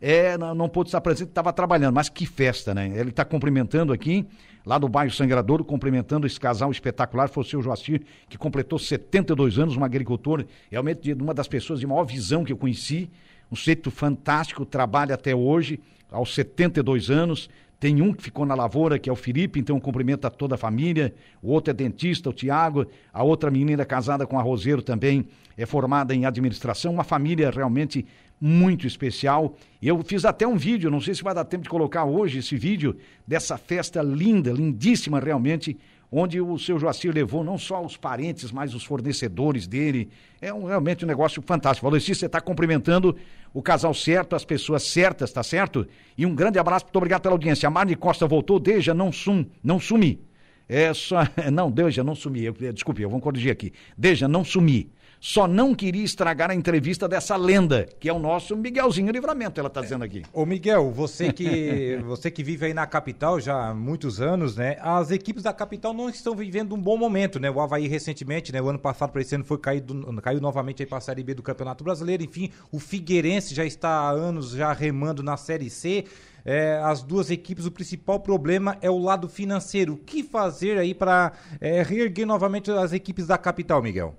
[0.00, 2.92] é, não, não pôde estar presente, estava trabalhando, mas que festa, né?
[2.94, 4.26] Ele está cumprimentando aqui,
[4.64, 9.58] lá do bairro Sangradouro, cumprimentando esse casal espetacular, foi o seu Joacir, que completou 72
[9.58, 13.10] anos, um agricultor, realmente uma das pessoas de maior visão que eu conheci,
[13.50, 15.80] um sujeito fantástico, trabalha até hoje,
[16.10, 17.48] aos 72 anos.
[17.80, 21.14] Tem um que ficou na lavoura, que é o Felipe, então cumprimenta toda a família.
[21.40, 22.86] O outro é dentista, o Tiago.
[23.12, 26.92] A outra menina casada com a Roseiro também é formada em administração.
[26.92, 28.04] Uma família realmente
[28.40, 29.56] muito especial.
[29.80, 32.56] Eu fiz até um vídeo, não sei se vai dar tempo de colocar hoje esse
[32.56, 35.76] vídeo, dessa festa linda, lindíssima realmente,
[36.10, 40.08] onde o seu Joacir levou não só os parentes, mas os fornecedores dele.
[40.40, 41.86] É um, realmente um negócio fantástico.
[41.86, 43.16] Valoci, você está cumprimentando
[43.52, 45.86] o casal certo, as pessoas certas, tá certo?
[46.16, 47.66] E um grande abraço, muito obrigado pela audiência.
[47.66, 50.20] A Marne Costa voltou, Deja, não sum, não sumi.
[50.68, 51.20] É só,
[51.52, 53.72] não, Deja, não sumi, eu, desculpe, eu vou corrigir aqui.
[53.96, 54.90] Deja, não sumi
[55.20, 59.68] só não queria estragar a entrevista dessa lenda, que é o nosso Miguelzinho Livramento, ela
[59.68, 60.22] está dizendo aqui.
[60.32, 64.76] Ô Miguel, você que, você que vive aí na capital já há muitos anos, né?
[64.80, 67.50] As equipes da capital não estão vivendo um bom momento, né?
[67.50, 68.62] O Havaí recentemente, né?
[68.62, 71.34] O ano passado para esse ano foi caído, caiu novamente aí para a Série B
[71.34, 72.22] do Campeonato Brasileiro.
[72.22, 76.04] Enfim, o Figueirense já está há anos já remando na Série C.
[76.44, 79.94] É, as duas equipes, o principal problema é o lado financeiro.
[79.94, 84.14] O que fazer aí para é, reerguer novamente as equipes da capital, Miguel?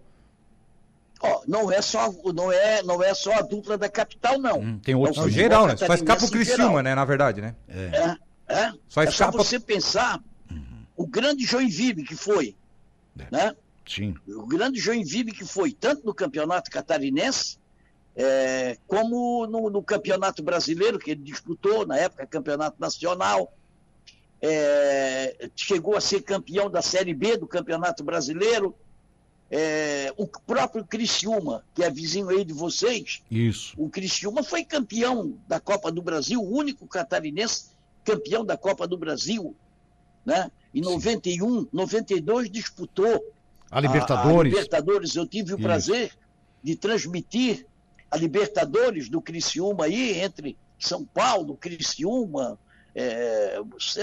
[1.21, 4.59] Ó, não é só não é não é só a dupla da capital não.
[4.59, 5.75] Hum, tem outros é geral, né?
[5.75, 7.55] Só escapa o Criciúma, né, na verdade, né?
[7.67, 8.17] É.
[8.47, 8.73] É, é.
[8.87, 9.31] Só é escapa...
[9.33, 10.85] só você pensar uhum.
[10.95, 12.55] o grande Joinville que foi,
[13.19, 13.27] é.
[13.29, 13.55] né?
[13.87, 14.15] Sim.
[14.27, 17.57] O grande Joinville que foi tanto no campeonato catarinense
[18.15, 23.53] É, como no, no, Campeonato Brasileiro, que ele disputou, na época, Campeonato Nacional,
[24.41, 28.75] é, chegou a ser campeão da Série B do Campeonato Brasileiro.
[29.51, 33.73] É, o próprio Criciúma, que é vizinho aí de vocês, Isso.
[33.77, 37.69] o Criciúma foi campeão da Copa do Brasil, o único catarinense
[38.03, 39.55] campeão da Copa do Brasil.
[40.25, 40.51] Né?
[40.73, 43.23] Em 91, 92 disputou
[43.71, 44.35] a Libertadores.
[44.35, 45.15] A, a Libertadores.
[45.15, 45.63] Eu tive o Isso.
[45.63, 46.11] prazer
[46.63, 47.65] de transmitir
[48.09, 52.59] a Libertadores do Criciúma aí, entre São Paulo, Criciúma,
[52.95, 53.59] é,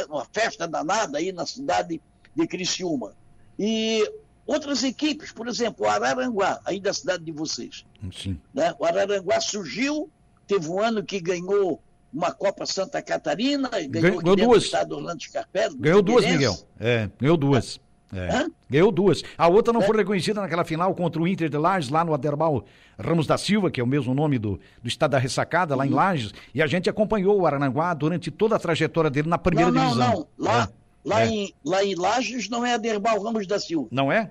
[0.09, 2.01] uma festa danada aí na cidade
[2.35, 3.15] de Criciúma.
[3.59, 4.09] E
[4.47, 7.85] outras equipes, por exemplo, o Araranguá, aí da cidade de vocês.
[8.13, 8.39] Sim.
[8.55, 8.75] Né?
[8.79, 10.11] O Araranguá surgiu,
[10.47, 11.83] teve um ano que ganhou
[12.13, 14.65] uma Copa Santa Catarina, ganhou, ganhou duas.
[14.65, 15.77] estado Orlando Scarpelli.
[15.79, 16.57] Ganhou duas, Miguel.
[16.79, 17.81] É, ganhou duas.
[18.13, 18.47] É.
[18.71, 19.23] Ganhou duas.
[19.37, 19.87] A outra não é.
[19.87, 22.65] foi reconhecida naquela final contra o Inter de Lages, lá no Aderbal
[22.99, 25.91] Ramos da Silva, que é o mesmo nome do, do estado da ressacada, lá uhum.
[25.91, 26.33] em Lages.
[26.55, 30.09] E a gente acompanhou o Arananguá durante toda a trajetória dele na primeira não, divisão.
[30.09, 30.86] Não, não, lá, é.
[31.07, 31.27] Lá, é.
[31.29, 33.89] Em, lá em Lages não é Aderbal Ramos da Silva.
[33.91, 34.31] Não é?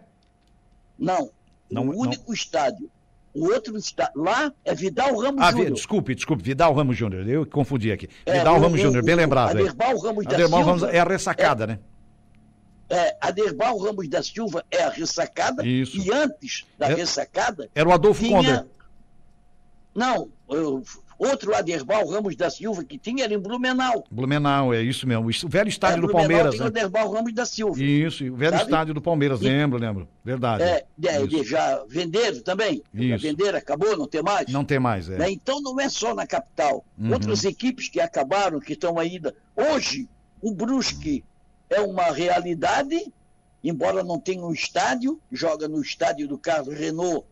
[0.99, 1.31] Não.
[1.71, 2.33] não o único não.
[2.33, 2.89] estádio.
[3.33, 4.21] O outro estádio.
[4.21, 5.71] Lá é Vidal Ramos ah, Júnior.
[5.71, 7.27] Desculpe, desculpe, Vidal Ramos Júnior.
[7.27, 8.09] Eu confundi aqui.
[8.25, 9.51] É, Vidal o, Ramos Júnior, bem lembrado.
[9.51, 10.95] Aderbal Ramos Aderbal da Ramos Silva.
[10.95, 11.79] é a ressacada, né?
[12.89, 15.65] é, Aderbal Ramos da Silva é a ressacada.
[15.65, 15.97] Isso.
[15.97, 17.69] E antes da é, ressacada.
[17.73, 18.67] Era o Adolfo tinha...
[19.93, 20.83] Não, eu,
[21.17, 24.03] outro Aderbal Ramos da Silva que tinha era em Blumenau.
[24.09, 25.27] Blumenau, é isso mesmo.
[25.27, 26.51] O velho estádio é, do Blumenau Palmeiras.
[26.51, 26.65] Tem né?
[26.65, 27.83] o Aderbal Ramos da Silva.
[27.83, 28.63] Isso, o velho sabe?
[28.63, 30.07] estádio do Palmeiras, E- lembro, lembro.
[30.23, 30.63] Verdade.
[30.63, 32.81] É, é, já venderam também.
[32.93, 33.23] Já Isso.
[33.23, 34.47] venderam, acabou, não tem mais.
[34.47, 35.17] Não tem mais, é.
[35.17, 35.31] Né?
[35.31, 36.83] Então não é só na capital.
[36.97, 37.13] Uhum.
[37.13, 39.35] Outras equipes que acabaram, que estão ainda.
[39.55, 40.07] Hoje,
[40.41, 41.23] o Brusque
[41.69, 43.11] é uma realidade,
[43.63, 47.25] embora não tenha um estádio, joga no estádio do Carlos Renault,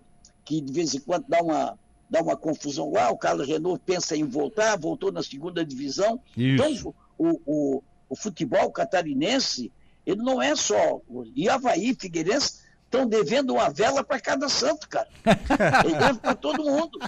[0.45, 1.77] que de vez em quando dá uma,
[2.13, 3.09] dá uma confusão lá.
[3.09, 6.21] O Carlos Renault pensa em voltar, voltou na segunda divisão.
[6.37, 6.53] Isso.
[6.53, 9.71] Então, o, o, o futebol catarinense,
[10.05, 11.01] ele não é só.
[11.35, 15.07] E Havaí, Figueirense, estão devendo uma vela para cada santo, cara.
[15.83, 16.99] Ele deve para todo mundo.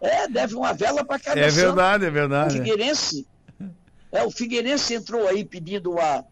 [0.00, 1.64] É, deve uma vela para cada É santo.
[1.66, 2.54] verdade, é O verdade.
[2.58, 3.26] Figueirense,
[4.12, 6.24] é, o Figueirense entrou aí pedindo a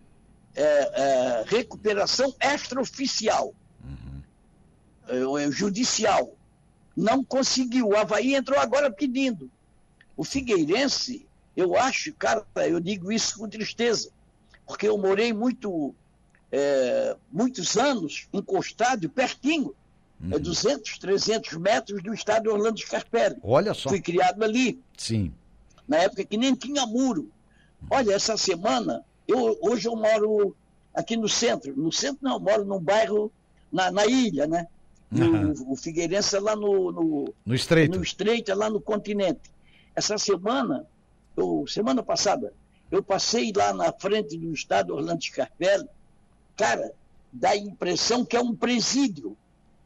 [0.54, 3.52] é, é, recuperação extraoficial,
[5.08, 6.36] é, é, judicial.
[6.96, 7.88] Não conseguiu.
[7.88, 9.50] O Havaí entrou agora pedindo.
[10.16, 11.26] O Figueirense,
[11.56, 14.10] eu acho, cara, eu digo isso com tristeza,
[14.66, 15.94] porque eu morei muito,
[16.52, 19.74] é, muitos anos encostado, pertinho,
[20.30, 23.36] é 200, 300 metros do estádio Orlando Scarpelli.
[23.42, 23.88] Olha só.
[23.88, 25.32] Fui criado ali Sim.
[25.86, 27.30] na época que nem tinha muro.
[27.90, 30.56] Olha, essa semana, eu, hoje eu moro
[30.94, 31.76] aqui no centro.
[31.76, 33.30] No centro não, eu moro num bairro
[33.70, 34.66] na, na ilha, né?
[35.22, 35.52] Aham.
[35.66, 37.96] O, o Figueirense é lá no, no, No estreito.
[37.96, 39.50] no estreito, é lá no continente.
[39.94, 40.86] Essa semana,
[41.36, 42.52] eu, semana passada,
[42.90, 45.88] eu passei lá na frente do estado Orlando Scarpelli.
[46.56, 46.92] Cara,
[47.32, 49.36] dá a impressão que é um presídio,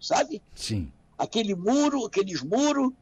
[0.01, 0.43] sabe?
[0.55, 0.91] Sim.
[1.17, 2.93] aquele muro, aqueles muros,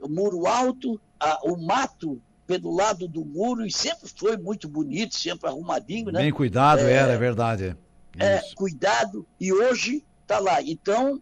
[0.00, 5.14] o muro alto, a- o mato pelo lado do muro, e sempre foi muito bonito,
[5.14, 6.20] sempre arrumadinho, né?
[6.22, 6.92] Bem cuidado, É.
[6.92, 7.76] era, é verdade.
[8.18, 8.26] É.
[8.36, 8.54] É, Isso.
[8.56, 10.60] cuidado, e hoje tá lá.
[10.62, 11.20] Então,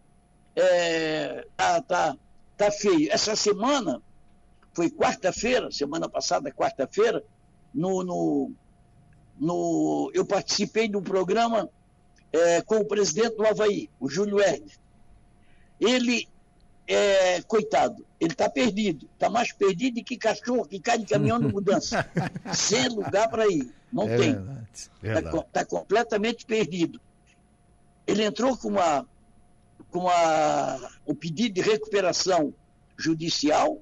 [0.55, 2.17] é, tá, tá,
[2.57, 3.11] tá feio.
[3.11, 4.01] Essa semana,
[4.73, 7.23] foi quarta-feira, semana passada, quarta-feira,
[7.73, 8.51] no, no,
[9.37, 11.69] no, eu participei de um programa
[12.31, 14.79] é, com o presidente do Havaí, o Júlio Hermes.
[15.79, 16.27] Ele,
[16.87, 19.09] é, coitado, ele está perdido.
[19.13, 22.09] Está mais perdido que cachorro que cai de caminhão de mudança.
[22.53, 23.73] Sem lugar para ir.
[23.91, 24.37] Não É tem.
[25.03, 26.99] Está tá completamente perdido.
[28.07, 29.05] Ele entrou com, uma,
[29.91, 32.53] com uma, o pedido de recuperação
[32.97, 33.81] judicial.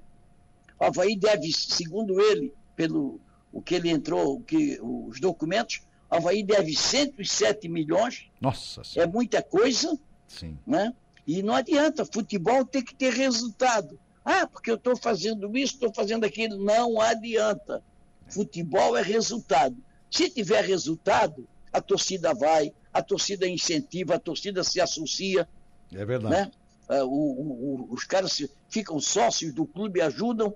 [0.79, 3.19] O Havaí deve, segundo ele, pelo
[3.51, 9.11] o que ele entrou, que, os documentos, o Havaí deve 107 milhões, Nossa é senhora.
[9.11, 10.57] muita coisa, Sim.
[10.65, 10.93] né?
[11.25, 13.97] E não adianta, futebol tem que ter resultado.
[14.25, 16.57] Ah, porque eu estou fazendo isso, estou fazendo aquilo.
[16.63, 17.83] Não adianta.
[18.27, 19.75] Futebol é resultado.
[20.09, 25.47] Se tiver resultado, a torcida vai, a torcida incentiva, a torcida se associa,
[25.95, 26.33] É verdade.
[26.35, 26.51] né?
[26.89, 30.53] Ah, o- o- os caras ficam sócios do clube e ajudam.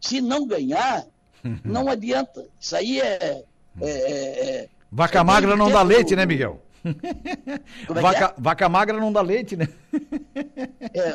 [0.00, 1.06] Se não ganhar,
[1.64, 2.46] não adianta.
[2.60, 3.04] Isso aí é.
[3.22, 3.44] é-
[3.80, 6.60] é- é- Vaca é magra bem não dá leite, né, Miguel?
[7.88, 9.68] É Vaca, vaca magra não dá leite, né?
[10.94, 11.12] É,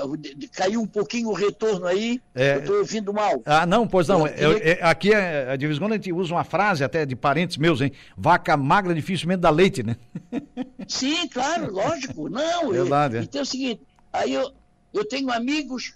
[0.52, 2.56] caiu um pouquinho o retorno aí, É.
[2.56, 3.42] eu estou ouvindo mal.
[3.46, 4.28] Ah, não, pois não.
[4.28, 7.06] Eu Eu- é- aqui, é, de vez em quando, a gente usa uma frase até
[7.06, 7.92] de parentes meus, hein?
[8.18, 9.96] Vaca magra dificilmente dá leite, né?
[10.88, 12.30] Sim, claro, lógico.
[12.30, 13.24] Não, Verdade, eu, é.
[13.24, 14.52] então é o seguinte, aí eu,
[14.94, 15.96] eu tenho amigos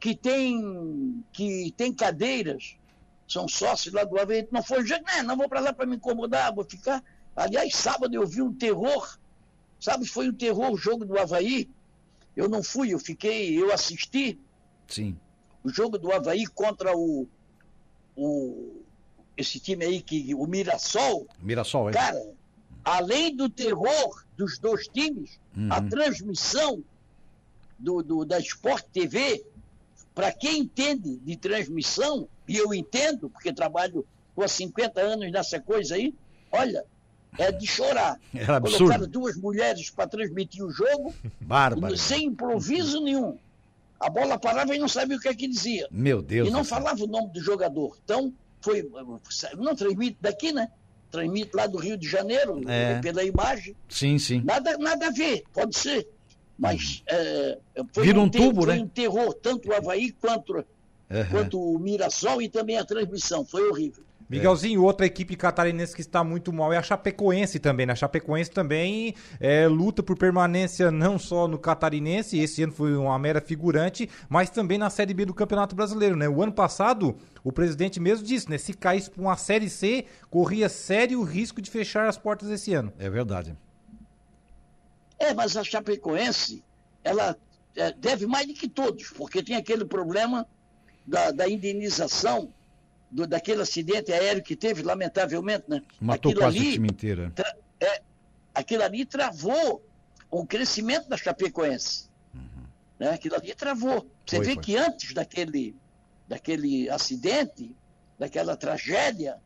[0.00, 2.76] que tem, que tem cadeiras,
[3.26, 5.96] são sócios lá do Havaí, não foi jeito, não, não vou para lá para me
[5.96, 7.02] incomodar, vou ficar.
[7.36, 9.18] Aliás, sábado eu vi um terror,
[9.78, 11.68] sabe, foi um terror o jogo do Havaí.
[12.34, 14.38] Eu não fui, eu fiquei, eu assisti.
[14.88, 15.18] Sim.
[15.62, 17.28] O jogo do Havaí contra o,
[18.16, 18.82] o
[19.36, 21.26] esse time aí, que, o Mirassol.
[21.40, 21.92] Mirassol, é.
[21.92, 22.32] Cara,
[22.82, 25.68] além do terror dos dois times, uhum.
[25.70, 26.82] a transmissão
[27.78, 29.44] do, do, da Sport TV,
[30.14, 34.06] para quem entende de transmissão, e eu entendo, porque trabalho
[34.38, 36.14] há 50 anos nessa coisa aí,
[36.50, 36.84] olha,
[37.38, 38.18] é de chorar.
[38.34, 38.78] Era absurdo.
[38.78, 41.96] Colocaram duas mulheres para transmitir o jogo, Bárbaro.
[41.96, 43.36] sem improviso nenhum.
[43.98, 45.88] A bola parava e não sabia o que é que dizia.
[45.90, 46.48] Meu Deus.
[46.48, 47.96] E não falava o nome do jogador.
[48.04, 48.88] Então, foi.
[49.56, 50.68] Não transmite daqui, né?
[51.10, 53.00] Transmite lá do Rio de Janeiro, é.
[53.00, 53.74] pela imagem.
[53.88, 54.42] Sim, sim.
[54.44, 56.06] Nada, nada a ver, pode ser.
[56.58, 57.58] Mas é,
[57.92, 58.82] foi, um, um tubo, foi né?
[58.82, 60.64] um terror, tanto o Havaí quanto, uhum.
[61.30, 63.44] quanto o Mirassol e também a transmissão.
[63.44, 64.04] Foi horrível.
[64.28, 67.86] Miguelzinho, outra equipe catarinense que está muito mal é a Chapecoense também.
[67.86, 67.92] Né?
[67.92, 73.16] A Chapecoense também é, luta por permanência não só no catarinense, esse ano foi uma
[73.18, 76.16] mera figurante, mas também na Série B do Campeonato Brasileiro.
[76.16, 76.28] Né?
[76.28, 78.58] O ano passado, o presidente mesmo disse, né?
[78.58, 82.92] se caísse para uma Série C, corria sério risco de fechar as portas esse ano.
[82.98, 83.56] É verdade.
[85.20, 86.64] É, mas a Chapecoense,
[87.04, 87.36] ela
[87.76, 90.46] é, deve mais do que todos, porque tem aquele problema
[91.06, 92.52] da, da indenização
[93.16, 95.82] do, daquele acidente aéreo que teve, lamentavelmente, né?
[95.98, 97.32] Matou aquilo quase ali, o time inteiro.
[97.80, 98.02] É,
[98.54, 99.82] aquilo ali travou
[100.30, 102.10] o crescimento da Chapecoense.
[102.34, 102.64] Uhum.
[102.98, 103.08] Né?
[103.08, 104.06] Aquilo ali travou.
[104.26, 104.62] Você foi, vê foi.
[104.62, 105.74] que antes daquele,
[106.28, 107.74] daquele acidente,
[108.18, 109.38] daquela tragédia,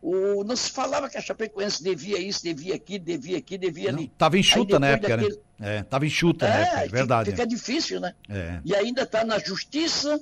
[0.00, 4.04] o, não se falava que a Chapecoense devia isso, devia aquilo, devia aqui, devia ali.
[4.04, 5.42] Estava enxuta na época, daquele...
[5.58, 5.78] né?
[5.78, 7.30] É, tava enxuta é, na época, é verdade.
[7.32, 8.14] Fica difícil, né?
[8.28, 8.60] É.
[8.64, 10.20] E ainda está na justiça,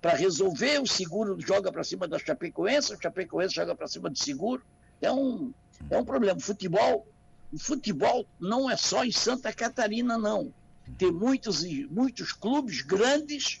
[0.00, 4.18] para resolver, o seguro joga para cima da Chapecoense, a Chapecoense joga para cima do
[4.18, 4.62] seguro.
[5.00, 5.52] É um,
[5.90, 6.38] é um problema.
[6.38, 7.06] O futebol,
[7.52, 10.52] o futebol não é só em Santa Catarina, não.
[10.98, 13.60] Tem muitos, muitos clubes grandes,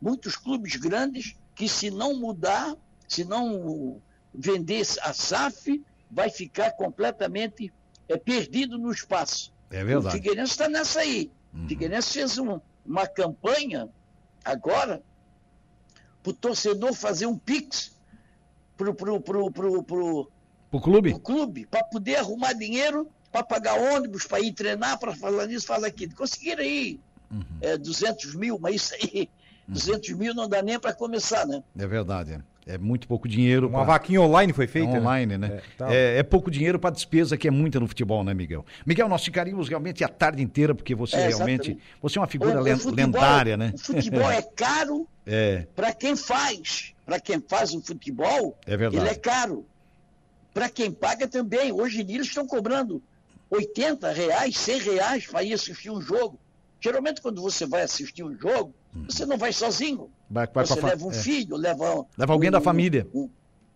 [0.00, 2.76] muitos clubes grandes que se não mudar,
[3.08, 4.00] se não
[4.34, 7.72] vender a SAF, vai ficar completamente
[8.08, 9.52] é, perdido no espaço.
[9.70, 10.08] É verdade.
[10.08, 11.30] O Figueirense está nessa aí.
[11.52, 11.64] Uhum.
[11.64, 13.88] O Figueirense fez um, uma campanha
[14.44, 15.02] agora
[16.28, 17.92] para o torcedor fazer um pix
[18.76, 20.30] pro, pro, pro, pro, pro,
[20.70, 25.14] pro clube, pro clube para poder arrumar dinheiro para pagar ônibus, para ir treinar, para
[25.14, 26.14] falar nisso, falar aquilo.
[26.14, 26.98] Conseguiram aí
[27.30, 27.42] uhum.
[27.60, 29.28] é, 200 mil, mas isso aí,
[29.68, 29.74] uhum.
[29.74, 31.62] 200 mil não dá nem para começar, né?
[31.78, 32.38] É verdade.
[32.66, 33.68] É muito pouco dinheiro.
[33.68, 33.94] Uma pra...
[33.94, 34.96] vaquinha online foi feita?
[34.96, 35.48] É online, né?
[35.48, 35.56] né?
[35.56, 35.94] É, tá.
[35.94, 38.64] é, é, pouco dinheiro para despesa que é muita no futebol, né, Miguel?
[38.86, 41.78] Miguel, nós ficaríamos realmente a tarde inteira, porque você é, realmente.
[42.00, 43.72] Você é uma figura o, o futebol, lendária, né?
[43.74, 45.66] O futebol é caro é.
[45.76, 46.94] para quem faz.
[47.04, 49.02] Para quem faz o futebol, é verdade.
[49.02, 49.66] ele é caro.
[50.52, 51.72] Para quem paga também.
[51.72, 53.02] Hoje em dia eles estão cobrando
[53.50, 56.38] 80 reais, 100 reais para ir assistir um jogo.
[56.80, 59.04] Geralmente, quando você vai assistir um jogo, hum.
[59.08, 60.10] você não vai sozinho.
[60.30, 61.14] Vai, vai você leva um é.
[61.14, 62.06] filho, leva.
[62.16, 63.06] Leva alguém um, da família.
[63.14, 63.28] Um,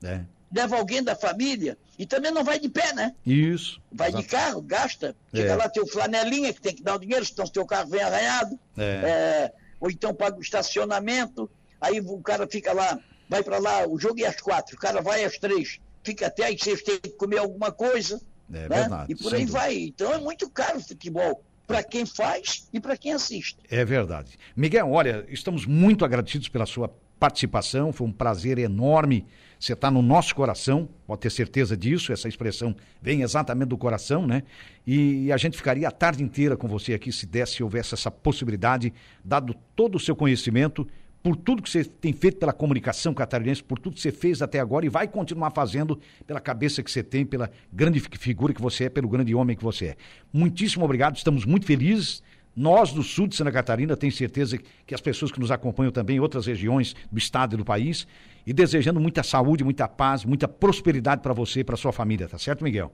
[0.02, 0.20] é.
[0.54, 1.78] Leva alguém da família.
[1.98, 3.14] E também não vai de pé, né?
[3.24, 3.80] Isso.
[3.90, 4.22] Vai exato.
[4.22, 5.16] de carro, gasta.
[5.34, 5.56] Chega é.
[5.56, 8.02] lá, tem o flanelinha que tem que dar o dinheiro, senão o teu carro vem
[8.02, 8.58] arranhado.
[8.76, 9.52] É.
[9.82, 11.50] ou então paga o estacionamento.
[11.80, 12.96] Aí o cara fica lá,
[13.28, 16.46] vai para lá, o jogo é às quatro, o cara vai às três, fica até
[16.46, 18.22] às seis, tem que comer alguma coisa.
[18.48, 18.68] É né?
[18.68, 19.12] verdade.
[19.12, 19.74] E por aí vai.
[19.74, 23.56] Então é muito caro o futebol para quem faz e para quem assiste.
[23.68, 24.38] É verdade.
[24.54, 29.26] Miguel, olha, estamos muito agradecidos pela sua participação, foi um prazer enorme.
[29.62, 34.26] Você está no nosso coração, pode ter certeza disso, essa expressão vem exatamente do coração,
[34.26, 34.42] né?
[34.84, 38.92] E a gente ficaria a tarde inteira com você aqui se desse, houvesse essa possibilidade,
[39.24, 40.84] dado todo o seu conhecimento
[41.22, 44.58] por tudo que você tem feito pela comunicação catarinense, por tudo que você fez até
[44.58, 45.96] agora e vai continuar fazendo
[46.26, 49.62] pela cabeça que você tem, pela grande figura que você é, pelo grande homem que
[49.62, 49.96] você é.
[50.32, 52.20] Muitíssimo obrigado, estamos muito felizes.
[52.54, 56.16] Nós do sul de Santa Catarina, tenho certeza que as pessoas que nos acompanham também
[56.16, 58.06] em outras regiões do estado e do país,
[58.46, 62.38] e desejando muita saúde, muita paz, muita prosperidade para você e para sua família, tá
[62.38, 62.92] certo, Miguel?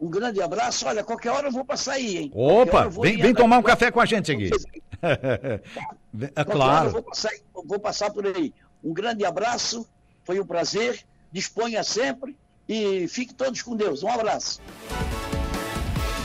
[0.00, 0.86] Um grande abraço.
[0.86, 2.30] Olha, qualquer hora eu vou passar aí, hein?
[2.32, 4.50] Opa, vem, vem tomar um café com a gente aqui.
[6.36, 6.90] é claro.
[6.90, 8.54] Vou passar, vou passar por aí.
[8.82, 9.88] Um grande abraço,
[10.22, 11.04] foi um prazer.
[11.32, 12.36] Disponha sempre
[12.68, 14.02] e fique todos com Deus.
[14.02, 14.60] Um abraço.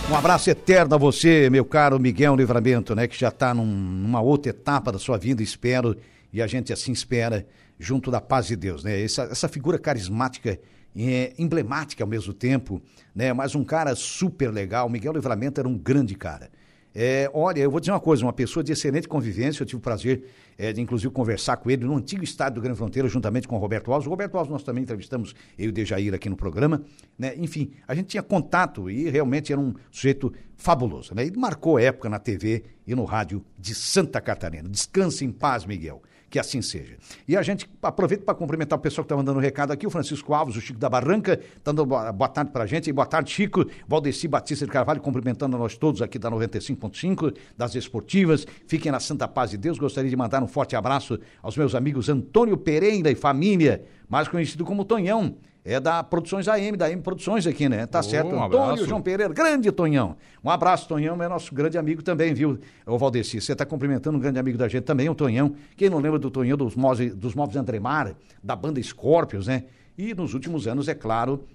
[0.09, 3.07] Um abraço eterno a você, meu caro Miguel Livramento, né?
[3.07, 5.95] Que já está num, numa outra etapa da sua vida, espero,
[6.31, 7.47] e a gente assim espera,
[7.79, 9.01] junto da paz de Deus, né?
[9.01, 10.59] Essa, essa figura carismática
[10.95, 12.81] é, emblemática ao mesmo tempo,
[13.15, 13.31] né?
[13.31, 14.89] Mas um cara super legal.
[14.89, 16.49] Miguel Livramento era um grande cara.
[16.95, 19.81] É, olha, eu vou dizer uma coisa, uma pessoa de excelente convivência, eu tive o
[19.81, 20.23] prazer
[20.57, 23.59] é, de inclusive conversar com ele no antigo estádio do Grande Fronteira, juntamente com o
[23.59, 24.05] Roberto Alves.
[24.05, 26.83] O Roberto Alves nós também entrevistamos, eu e o Dejair aqui no programa.
[27.17, 27.33] Né?
[27.37, 31.15] Enfim, a gente tinha contato e realmente era um sujeito fabuloso.
[31.15, 31.25] Né?
[31.25, 34.69] Ele marcou época na TV e no rádio de Santa Catarina.
[34.69, 36.01] Descanse em paz, Miguel
[36.33, 36.97] que assim seja.
[37.27, 39.89] E a gente aproveita para cumprimentar o pessoal que está mandando um recado aqui, o
[39.91, 42.89] Francisco Alves, o Chico da Barranca, dando boa, boa tarde para a gente.
[42.89, 43.63] E boa tarde, Chico.
[43.87, 48.47] Valdeci Batista de Carvalho, cumprimentando a nós todos aqui da 95.5, das esportivas.
[48.65, 49.77] Fiquem na Santa Paz de Deus.
[49.77, 54.65] Gostaria de mandar um forte abraço aos meus amigos Antônio Pereira e família, mais conhecido
[54.65, 57.85] como Tonhão é da Produções AM, da AM Produções aqui, né?
[57.85, 58.35] Tá oh, certo.
[58.35, 60.17] Um Antônio João Pereira, grande Tonhão.
[60.43, 63.39] Um abraço, Tonhão, é nosso grande amigo também, viu, o Valdeci?
[63.39, 65.55] Você está cumprimentando um grande amigo da gente também, o Tonhão.
[65.77, 69.63] Quem não lembra do Tonhão dos Móveis, dos móveis Andremar, da banda Scorpions, né?
[69.97, 71.45] E nos últimos anos, é claro,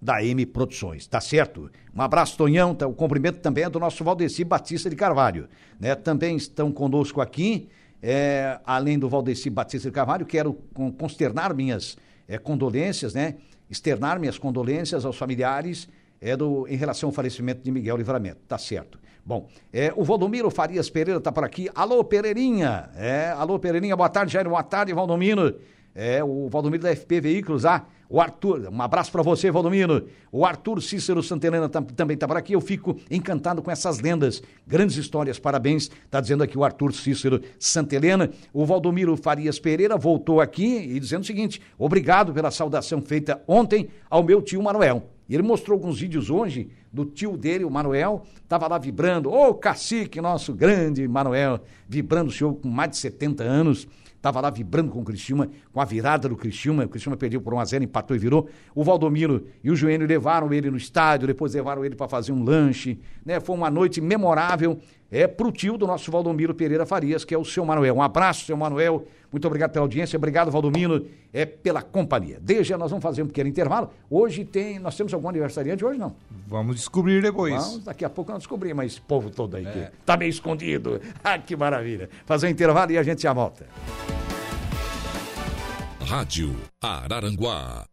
[0.00, 1.68] da M Produções, tá certo?
[1.94, 5.48] Um abraço, Tonhão, tá, o cumprimento também é do nosso Valdeci Batista de Carvalho,
[5.80, 5.96] né?
[5.96, 7.68] Também estão conosco aqui,
[8.00, 10.54] é, além do Valdeci Batista de Carvalho, quero
[10.96, 11.96] consternar minhas
[12.28, 13.36] é, condolências, né?
[13.70, 15.88] Externar minhas condolências aos familiares
[16.20, 18.40] é, do, em relação ao falecimento de Miguel Livramento.
[18.46, 18.98] Tá certo.
[19.24, 21.68] Bom, é, o Valdomiro Farias Pereira está por aqui.
[21.74, 22.90] Alô, Pereirinha.
[22.96, 24.48] É, alô, Pereirinha, boa tarde, Jair.
[24.48, 25.58] Boa tarde, Valdomiro.
[25.94, 30.06] É, o Valdomiro da FP Veículos, ah, o Arthur, um abraço para você, Valdomiro.
[30.30, 32.54] O Arthur Cícero Santelena tam, também está por aqui.
[32.54, 35.38] Eu fico encantado com essas lendas, grandes histórias.
[35.38, 38.30] Parabéns, está dizendo aqui o Arthur Cícero Santelena.
[38.52, 43.88] O Valdomiro Farias Pereira voltou aqui e dizendo o seguinte: obrigado pela saudação feita ontem
[44.10, 45.08] ao meu tio Manuel.
[45.26, 49.30] E ele mostrou alguns vídeos hoje do tio dele, o Manuel, estava lá vibrando.
[49.30, 53.88] Ô, oh, cacique, nosso grande Manuel, vibrando o senhor com mais de 70 anos
[54.22, 57.52] estava lá vibrando com o Criciúma, com a virada do Criciúma, o Criciúma perdeu por
[57.52, 58.48] 1 a 0 empatou e virou.
[58.72, 62.44] O Valdomiro e o Joênio levaram ele no estádio, depois levaram ele para fazer um
[62.44, 63.40] lanche, né?
[63.40, 64.78] Foi uma noite memorável
[65.12, 67.96] é para o tio do nosso Valdomiro Pereira Farias, que é o seu Manuel.
[67.96, 69.06] Um abraço, seu Manuel.
[69.30, 72.38] Muito obrigado pela audiência, obrigado, Valdomiro, é, pela companhia.
[72.40, 73.90] Desde nós vamos fazer um pequeno intervalo.
[74.10, 74.78] Hoje tem.
[74.78, 76.16] Nós temos algum aniversariante hoje, não?
[76.48, 77.54] Vamos descobrir depois.
[77.54, 79.70] Vamos, daqui a pouco nós descobrimos, mas esse povo todo aí é.
[79.70, 81.00] que tá meio escondido.
[81.22, 82.08] Ah, que maravilha.
[82.26, 83.66] Fazer um intervalo e a gente já volta.
[86.00, 87.84] Rádio Araranguá.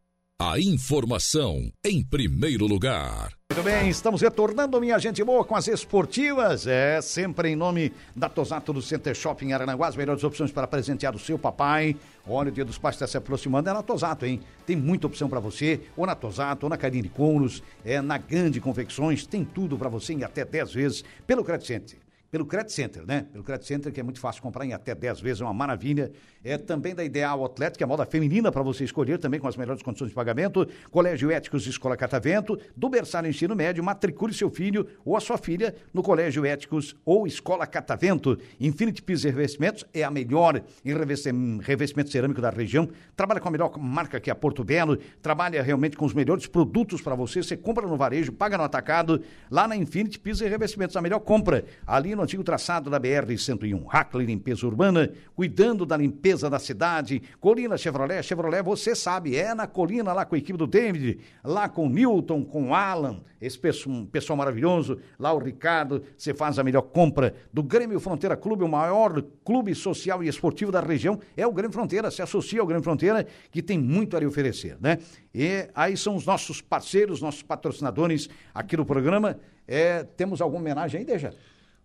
[0.41, 3.38] A informação em primeiro lugar.
[3.52, 6.68] Muito bem, estamos retornando, minha gente boa, com as esportivas.
[6.68, 11.16] É sempre em nome da Tosato do Center Shopping Araranguá, as melhores opções para presentear
[11.16, 11.95] o seu papai.
[12.28, 14.39] Olha, o Dia dos Pais está se aproximando, é na Tosato, hein?
[14.68, 18.62] Tem muita opção para você, ou na Tosato, ou na Carine Couros, é na Grande
[18.62, 21.97] Confecções, tem tudo para você em até 10 vezes pelo Credit
[22.32, 23.25] pelo Credit Center, né?
[23.32, 26.11] Pelo Credit Center, que é muito fácil comprar em até 10 vezes, é uma maravilha.
[26.43, 29.47] É também da Ideal Outlet, que é a moda feminina para você escolher, também com
[29.47, 30.67] as melhores condições de pagamento.
[30.91, 35.75] Colégio Éticos Escola Catavento, do berçário ensino médio, matricule seu filho ou a sua filha
[35.93, 38.38] no Colégio Éticos ou Escola Catavento.
[38.59, 42.88] Infinity Pisos e Revestimentos é a melhor em revestimento cerâmico da região.
[43.15, 46.47] Trabalha com a melhor marca que é a Porto Belo, trabalha realmente com os melhores
[46.47, 47.41] produtos para você.
[47.41, 51.19] Você compra no varejo, paga no atacado, lá na Infinity Pisos e Revestimentos, a melhor
[51.19, 51.65] compra.
[51.86, 53.86] Ali no antigo traçado da BR-101.
[53.88, 57.22] Hackley Limpeza Urbana, cuidando da limpeza da cidade.
[57.39, 61.67] Colina Chevrolet, Chevrolet, você sabe, é na Colina, lá com a equipe do David, lá
[61.70, 66.34] com o Newton, com o Alan, esse pessoal, um pessoal maravilhoso, lá o Ricardo, você
[66.34, 70.82] faz a melhor compra do Grêmio Fronteira Clube, o maior clube social e esportivo da
[70.82, 74.26] região, é o Grêmio Fronteira, se associa ao Grêmio Fronteira, que tem muito a lhe
[74.26, 74.97] oferecer, né?
[75.34, 79.39] E aí são os nossos parceiros, nossos patrocinadores aqui no programa.
[79.65, 81.34] É, temos alguma homenagem aí, Deja?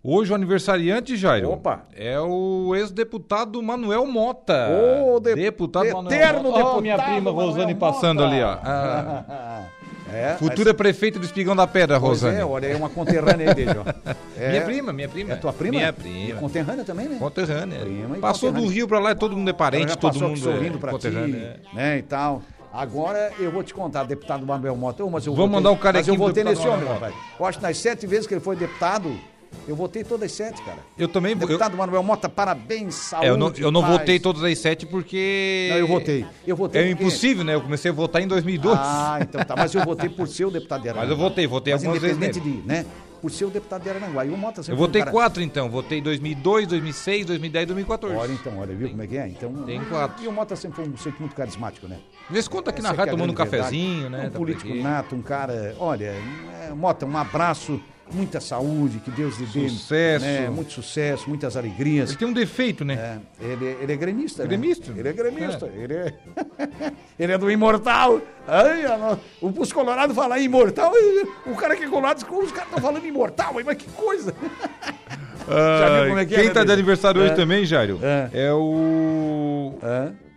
[0.06, 1.50] Hoje o aniversariante, Jairo.
[1.50, 1.86] Opa!
[1.96, 4.68] É o ex-deputado Manuel Mota.
[4.68, 5.34] Ô, de...
[5.34, 6.56] deputado Manuel Eterno Mota.
[6.56, 6.76] deputado.
[6.76, 7.86] Oh, minha prima Manuel Rosane Mota.
[7.86, 8.58] passando ali, ó.
[8.64, 9.64] Ah.
[10.12, 12.38] É, Futura prefeita do Espigão da Pedra, pois Rosane.
[12.38, 14.12] É, olha, é uma conterrânea dele, ó.
[14.38, 14.50] É...
[14.50, 15.32] Minha prima, minha prima.
[15.32, 15.78] É tua prima?
[15.78, 16.30] Minha prima.
[16.30, 17.16] E conterrânea também, né?
[17.18, 17.80] Conterrânea.
[17.80, 18.70] Prima Passou conterrânea.
[18.70, 21.56] do Rio pra lá e todo mundo é parente, todo mundo é pra ti, é.
[21.72, 22.42] né, e tal.
[22.70, 25.02] Agora eu vou te contar, deputado Manuel Mota.
[25.06, 26.10] Mas eu Vamos mandar um cara aqui.
[26.10, 27.14] Mas eu votei nesse homem, rapaz.
[27.40, 29.10] Eu acho que nas sete vezes que ele foi deputado,
[29.66, 30.78] eu votei todas as sete, cara.
[30.98, 31.46] Eu também vou.
[31.46, 31.78] Deputado eu...
[31.78, 33.26] Manuel Mota, parabéns, saúde.
[33.26, 35.68] É, eu não, eu não votei todas as sete porque.
[35.70, 36.26] Não, eu votei.
[36.46, 37.04] Eu votei é porque...
[37.04, 37.54] impossível, né?
[37.54, 38.78] Eu comecei a votar em 2012.
[38.82, 39.54] Ah, então tá.
[39.56, 42.40] Mas eu votei por ser o deputado de Mas eu votei, votei Mas algumas independente
[42.40, 42.62] vezes.
[42.62, 42.86] de, né?
[43.24, 44.26] por ser o deputado de Aranaguá.
[44.26, 45.16] E o Mota Eu votei um cara...
[45.16, 45.70] quatro, então.
[45.70, 48.16] Votei 2002, 2006, 2010 2014.
[48.18, 49.28] Olha, então, olha, viu tem, como é que é?
[49.28, 50.22] Então, tem quatro.
[50.22, 52.00] E o Mota sempre foi um sujeito muito carismático, né?
[52.28, 54.26] Vê se conta aqui Essa na rádio é tomando um cafezinho, né?
[54.26, 55.74] Um político nato, um cara.
[55.78, 56.14] Olha,
[56.68, 57.80] É, Mota, um abraço,
[58.12, 59.68] muita saúde, que Deus lhe dê.
[59.68, 60.24] Sucesso.
[60.24, 62.10] né, muito sucesso, muitas alegrias.
[62.10, 63.20] Ele tem um defeito, né?
[63.40, 64.48] É, ele, ele é gremista, né?
[64.48, 64.92] Gremista?
[64.96, 65.66] Ele é gremista.
[65.74, 66.14] Ele, é...
[67.18, 68.20] ele é do Imortal.
[68.46, 70.92] Ai, a- o, os Colorado falam Imortal,
[71.46, 74.34] o cara que é Colorado, os caras estão falando Imortal, mas que coisa.
[75.46, 76.72] Já viu como é que é, Quem né, tá de Pedro?
[76.72, 77.34] aniversário hoje É.
[77.34, 78.00] também, Jairo?
[78.02, 78.30] É.
[78.32, 79.74] É o.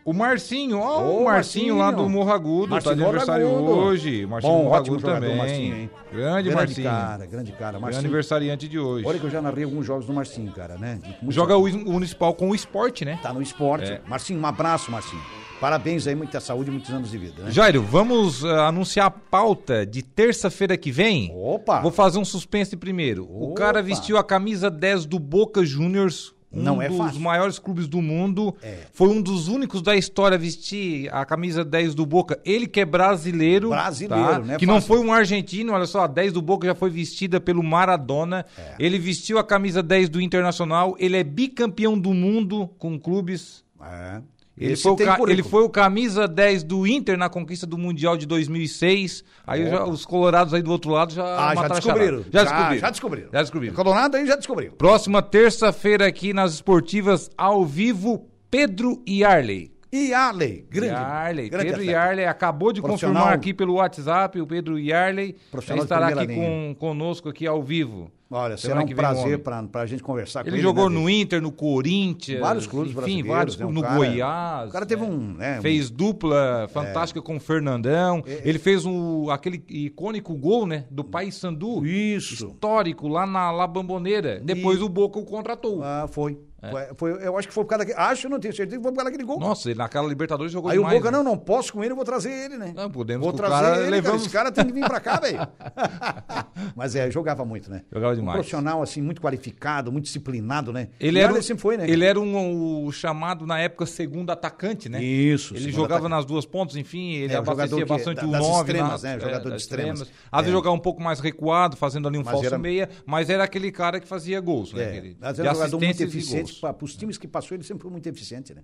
[0.07, 2.03] O Marcinho, ó, Ô, o Marcinho, lá Marcinho.
[2.05, 3.71] do Morro Agudo, Marcinho tá de aniversário Agudo.
[3.73, 4.25] hoje.
[4.25, 5.35] Marcinho Bom, Morro ótimo Agudo também.
[5.35, 5.75] Marcinho?
[5.75, 6.87] Grande, Grande Marcinho.
[6.89, 7.71] cara, grande cara.
[7.71, 7.99] Grande Marcinho.
[8.05, 9.05] aniversariante de hoje.
[9.05, 10.97] Olha que eu já narrei alguns jogos do Marcinho, cara, né?
[11.03, 13.19] De muita- Joga o Municipal com o esporte, né?
[13.21, 13.91] Tá no esporte.
[13.91, 14.01] É.
[14.07, 15.21] Marcinho, um abraço, Marcinho.
[15.59, 17.51] Parabéns aí, muita saúde e muitos anos de vida, né?
[17.51, 21.33] Jairo, vamos ah, anunciar a pauta de terça-feira que vem?
[21.35, 21.81] Opa!
[21.81, 23.25] Vou fazer um suspense primeiro.
[23.29, 23.55] O Opa!
[23.55, 27.21] cara vestiu a camisa 10 do Boca Juniors, um Não é dos fácil.
[27.21, 28.55] maiores clubes do mundo.
[28.61, 28.79] É.
[28.91, 32.39] Foi um dos únicos da história a vestir a camisa 10 do Boca.
[32.43, 33.69] Ele que é brasileiro.
[33.69, 34.39] Brasileiro, tá?
[34.39, 34.57] né?
[34.57, 34.87] Que não Fácil.
[34.87, 38.45] foi um argentino, olha só, a 10 do Boca já foi vestida pelo Maradona.
[38.57, 38.75] É.
[38.79, 40.95] Ele vestiu a camisa 10 do Internacional.
[40.99, 43.63] Ele é bicampeão do mundo com clubes.
[43.81, 44.21] É.
[44.59, 47.77] Ele Esse foi, o ca- ele foi o camisa 10 do Inter na conquista do
[47.77, 49.23] Mundial de 2006.
[49.45, 52.23] Aí já- os colorados aí do outro lado já Ah, já descobriram.
[52.23, 52.29] charada.
[52.31, 52.81] Já descobriram.
[52.81, 53.29] Já descobriram.
[53.31, 53.75] Já descobriram.
[53.75, 54.71] Colorado aí já descobriu.
[54.71, 58.99] Próxima terça-feira aqui nas esportivas, ao vivo, Pedro.
[59.05, 60.91] E Arley, grande.
[60.93, 61.49] Yarley.
[61.49, 61.91] grande Pedro atleta.
[61.99, 65.35] Yarley acabou de confirmar aqui pelo WhatsApp, o Pedro Yarley
[65.81, 68.11] estará aqui com, conosco aqui ao vivo.
[68.29, 70.63] Olha, será um prazer pra, pra gente conversar com Ele ele.
[70.63, 71.09] jogou né, no?
[71.09, 72.41] Inter, no Corinthians.
[72.41, 74.69] Vários clubes enfim, vários né, clubes, no cara- Goiás.
[74.69, 75.07] o cara teve né?
[75.07, 78.21] um, né, um- Fez dupla fantástica com o Fernandão.
[78.27, 80.83] É, Ele fez um, aquele icônico gol, né?
[80.91, 81.85] Do Pai Sandu.
[81.85, 82.47] Isso.
[82.47, 84.41] Histórico, lá na La Bamboneira.
[84.43, 85.81] Depois E- o Boca o contratou.
[85.81, 86.37] Ah, foi.
[86.71, 87.99] Foi- foi- Eu acho que foi por causa daquele.
[88.07, 89.39] Acho, não tenho certeza que foi por causa daquele gol.
[89.39, 90.97] Nossa, ele naquela Libertadores jogou Aí o demais.
[90.99, 91.17] Boca, né?
[91.17, 92.73] não, não posso com ele, eu vou trazer ele, né?
[92.75, 93.89] Não, podemos Vou o trazer cara, ele, cara.
[93.91, 95.39] levamos- Esse cara tem que vir pra cá, velho.
[96.75, 97.81] Mas é, jogava muito, né?
[97.91, 98.35] Jogava Um demais.
[98.35, 100.89] profissional, assim, muito qualificado, muito disciplinado, né?
[100.99, 101.89] Ele E era, o- sempre foi, né?
[101.89, 105.03] ele era um, o chamado, na época, segundo atacante, né?
[105.03, 105.55] Isso.
[105.55, 106.09] Ele jogava atacante.
[106.11, 108.71] nas duas pontas, enfim, ele É, o abastecia bastante o das 9.
[108.71, 109.19] extremas, né?
[109.19, 110.01] Jogador de das extremas.
[110.31, 110.51] Às vezes É.
[110.51, 114.07] jogava um pouco mais recuado, fazendo ali um falso meia, mas era aquele cara que
[114.07, 114.83] fazia gols, né?
[114.83, 116.56] É, era um jogador muito eficiente.
[116.59, 118.63] Para os times que passou, ele sempre foi muito eficiente, né?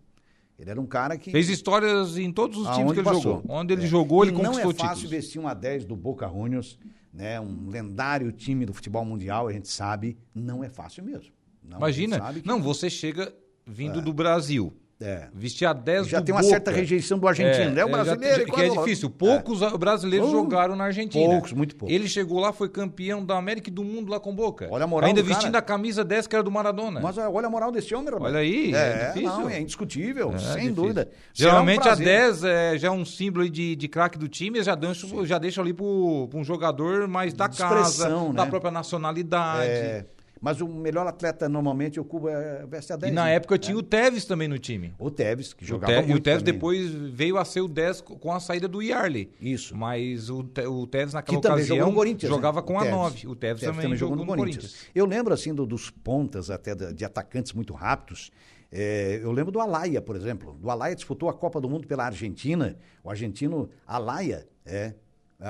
[0.60, 1.32] Ele era um cara que.
[1.32, 3.22] Fez histórias em todos os times que ele passou.
[3.38, 3.44] jogou.
[3.56, 3.88] Onde ele É.
[3.88, 5.10] jogou, E ele não conquistou é fácil títulos.
[5.12, 6.78] vestir uma 10 do Boca Juniors,
[7.12, 7.40] né?
[7.42, 11.32] Um lendário time do futebol mundial, a gente sabe, não é fácil mesmo.
[11.64, 12.20] Não, a Imagina.
[12.46, 13.34] Não, você chega
[13.66, 14.74] vindo do Brasil.
[15.04, 15.28] É.
[15.34, 16.52] Vestir a 10 Já tem uma Boca.
[16.54, 17.84] certa rejeição do argentino, né?
[17.84, 18.48] O já- brasileiro.
[18.48, 19.10] já- que é difícil.
[19.10, 21.26] Poucos brasileiros Uh, jogaram na Argentina.
[21.30, 21.94] poucos, muito poucos.
[21.94, 24.68] Ele chegou lá, foi campeão da América e do mundo lá com Boca.
[24.72, 25.58] Olha a moral Ainda do vestindo cara.
[25.60, 27.02] a camisa 10 que era do Maradona.
[27.02, 28.34] Mas olha a moral desse homem, rapaz.
[28.34, 29.28] Olha aí, é É, difícil.
[29.30, 30.74] não, é indiscutível, É, sem difícil.
[30.74, 31.10] dúvida.
[31.34, 32.06] Será um Geralmente a prazer.
[32.06, 35.62] 10 é, já é um símbolo de, de craque do time, já deixa, já deixa
[35.62, 38.50] ali pro um jogador mais da De casa, expressão, da né?
[38.50, 39.68] própria nacionalidade.
[39.70, 40.06] É,
[40.44, 43.14] mas o melhor atleta normalmente ocupa é, veste a 10.
[43.14, 43.36] E na né?
[43.36, 44.94] época tinha o Tevez também no time.
[45.00, 46.54] O Teves, que O jogava Te- muito e o Tevez também.
[46.54, 49.32] depois veio a ser o 10 co- com a saída do Yarley.
[49.40, 49.74] Isso.
[49.74, 52.30] Mas o, Te- o Tevez naquela que também ocasião jogou no Corinthians.
[52.30, 52.36] né?
[52.36, 52.96] jogava com O a Tevez.
[52.98, 53.28] 9.
[53.28, 54.76] O Tevez, também, jogou no Corinthians.
[54.94, 58.30] Eu lembro assim do- dos pontas até da- de atacantes muito rápidos.
[58.70, 60.58] É, eu lembro do Alaia, por exemplo.
[60.60, 62.76] Do Alaia disputou a Copa do Mundo pela Argentina.
[63.02, 64.94] O argentino Alaia, é.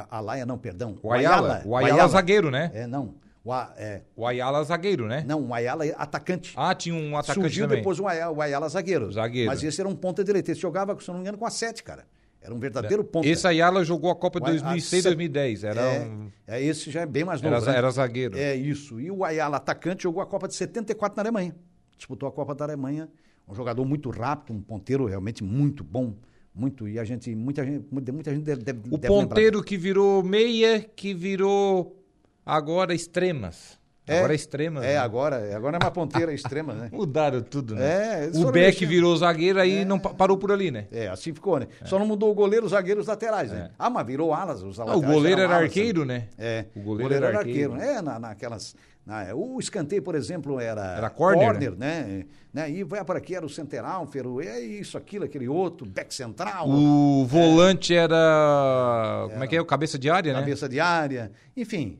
[0.10, 0.96] Alaia não, perdão.
[1.02, 2.70] O Ayala, o Ayala zagueiro, né?
[2.74, 3.16] É, não.
[3.44, 5.24] O, A- é, O Ayala zagueiro, né?
[5.28, 6.54] não, o Ayala é atacante.
[6.56, 7.80] Ah, tinha um atacante Surgiu também.
[7.80, 9.12] depois o Ayala, o Ayala zagueiro.
[9.12, 9.50] Zagueiro.
[9.50, 10.52] Mas esse era um ponta direita.
[10.52, 12.06] Esse jogava, se eu não me engano, com a 7, cara.
[12.42, 13.28] Era um verdadeiro ponta.
[13.28, 15.64] Esse Ayala jogou a Copa de O Ay- 2006, a- 2010.
[15.64, 17.56] Era, é, um- é, esse já é bem mais novo.
[17.56, 17.78] era, né?
[17.78, 18.38] era zagueiro.
[18.38, 19.00] É isso.
[19.00, 21.56] E o Ayala, atacante, jogou a Copa de 74 na Alemanha.
[21.98, 23.10] Disputou a Copa da Alemanha.
[23.48, 26.16] Um jogador muito rápido, um ponteiro realmente muito bom.
[26.56, 26.88] Muito.
[26.88, 31.14] E a gente, muita gente, muita gente deve, deve O ponteiro que virou meia, que
[31.14, 32.03] virou
[32.46, 33.82] agora extremas.
[34.06, 34.84] É, agora é extremas.
[34.84, 34.98] É, né?
[34.98, 36.90] agora, agora é uma ponteira extrema, né?
[36.92, 38.26] Mudaram tudo, né?
[38.26, 38.90] É, o Beck mexendo.
[38.90, 40.88] virou zagueiro, aí não pa- parou por ali, né?
[40.92, 41.68] É, assim ficou, né?
[41.86, 43.72] Só não mudou o goleiro, os zagueiros, os laterais, né?
[43.80, 46.18] Ah, mas virou alas, os Ah, o goleiro era alas, arqueiro, né?
[46.18, 46.28] né?
[46.38, 47.74] É, O o goleiro goleiro, era era arqueiro.
[47.76, 47.98] arqueiro.
[47.98, 48.76] É, na, naquelas.
[49.06, 50.98] na- o escanteio, por exemplo, era.
[50.98, 52.26] Era corner, né?
[52.54, 52.70] né?
[52.70, 57.26] E vai para aqui, era o centeralfero, é isso, aquilo, aquele outro, back central, O
[57.26, 59.28] volante era.
[59.32, 59.62] Como é que é?
[59.62, 60.40] O cabeça de área, né?
[60.42, 62.00] cabeça de área, enfim.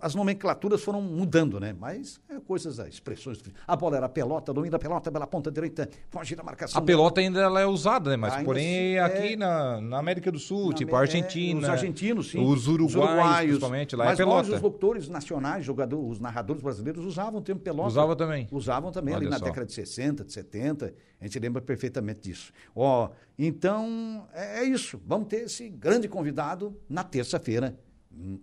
[0.00, 1.74] As nomenclaturas foram mudando, né?
[1.78, 3.38] Mas é, coisas, é, expressões.
[3.66, 6.80] A bola era pelota, domina a pelota pela ponta direita, foge da marcação.
[6.80, 8.16] A pelota ainda ela é usada, né?
[8.16, 9.36] Mas Ainda porém se- aqui é.
[9.36, 11.58] na, na América do Sul, Na tipo a é, Argentina.
[11.60, 12.40] os argentinos, sim.
[12.44, 14.36] Os uruguaios, principalmente, lá Mas é pelota.
[14.48, 17.88] nós, os locutores nacionais, jogadores, os narradores brasileiros usavam o termo pelota.
[17.88, 18.46] Usava também.
[18.52, 19.44] Usavam também ali Olha na só.
[19.44, 20.94] década de 60, de 70.
[21.20, 22.52] A gente lembra perfeitamente disso.
[22.74, 25.00] Ó, então, é, é isso.
[25.06, 27.76] Vamos ter esse grande convidado na terça-feira.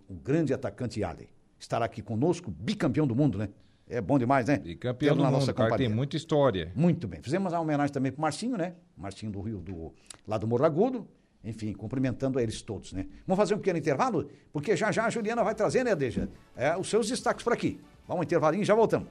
[0.08, 1.30] O grande atacante Arley.
[1.60, 3.50] Estará aqui conosco, bicampeão do mundo, né?
[3.88, 4.58] É bom demais, né?
[4.58, 6.72] Bicampeão do mundo, cara tem muita história.
[6.76, 7.22] Muito bem.
[7.22, 8.76] Fizemos uma homenagem também pro Marcinho, né?
[8.98, 9.94] Marcinho do Rio, do,
[10.28, 11.08] lá do Morro Agudo.
[11.44, 13.06] Enfim, cumprimentando eles todos, né?
[13.28, 14.30] Vamos fazer um pequeno intervalo?
[14.52, 16.30] Porque já já a Juliana vai trazer, né, Deja?
[16.56, 17.82] É, os seus destaques por aqui.
[18.08, 19.10] Vamos um intervalinho e já voltamos.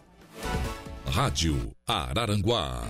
[1.07, 2.89] Rádio Araranguá.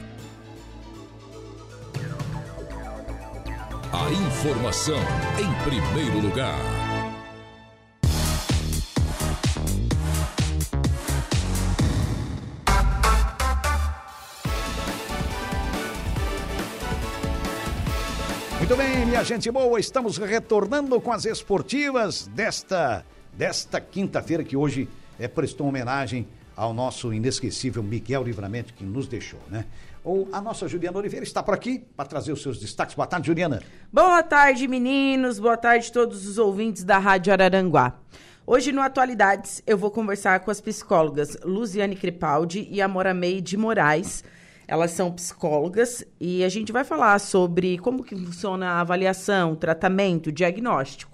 [3.93, 4.99] A informação
[5.39, 6.82] em primeiro lugar.
[18.73, 23.05] Muito bem, minha gente boa, estamos retornando com as esportivas desta,
[23.35, 24.89] desta quinta-feira que hoje
[25.21, 29.67] é, prestou homenagem ao nosso inesquecível Miguel Livramento que nos deixou, né?
[30.03, 32.95] Ou a nossa Juliana Oliveira está por aqui para trazer os seus destaques.
[32.95, 33.63] Boa tarde, Juliana.
[33.93, 35.39] Boa tarde, meninos.
[35.39, 37.99] Boa tarde a todos os ouvintes da Rádio Araranguá.
[38.47, 43.55] Hoje no Atualidades eu vou conversar com as psicólogas Luziane Crepaldi e Amora May de
[43.55, 44.25] Moraes.
[44.73, 50.33] Elas são psicólogas e a gente vai falar sobre como que funciona a avaliação, tratamento,
[50.33, 51.12] diagnóstico.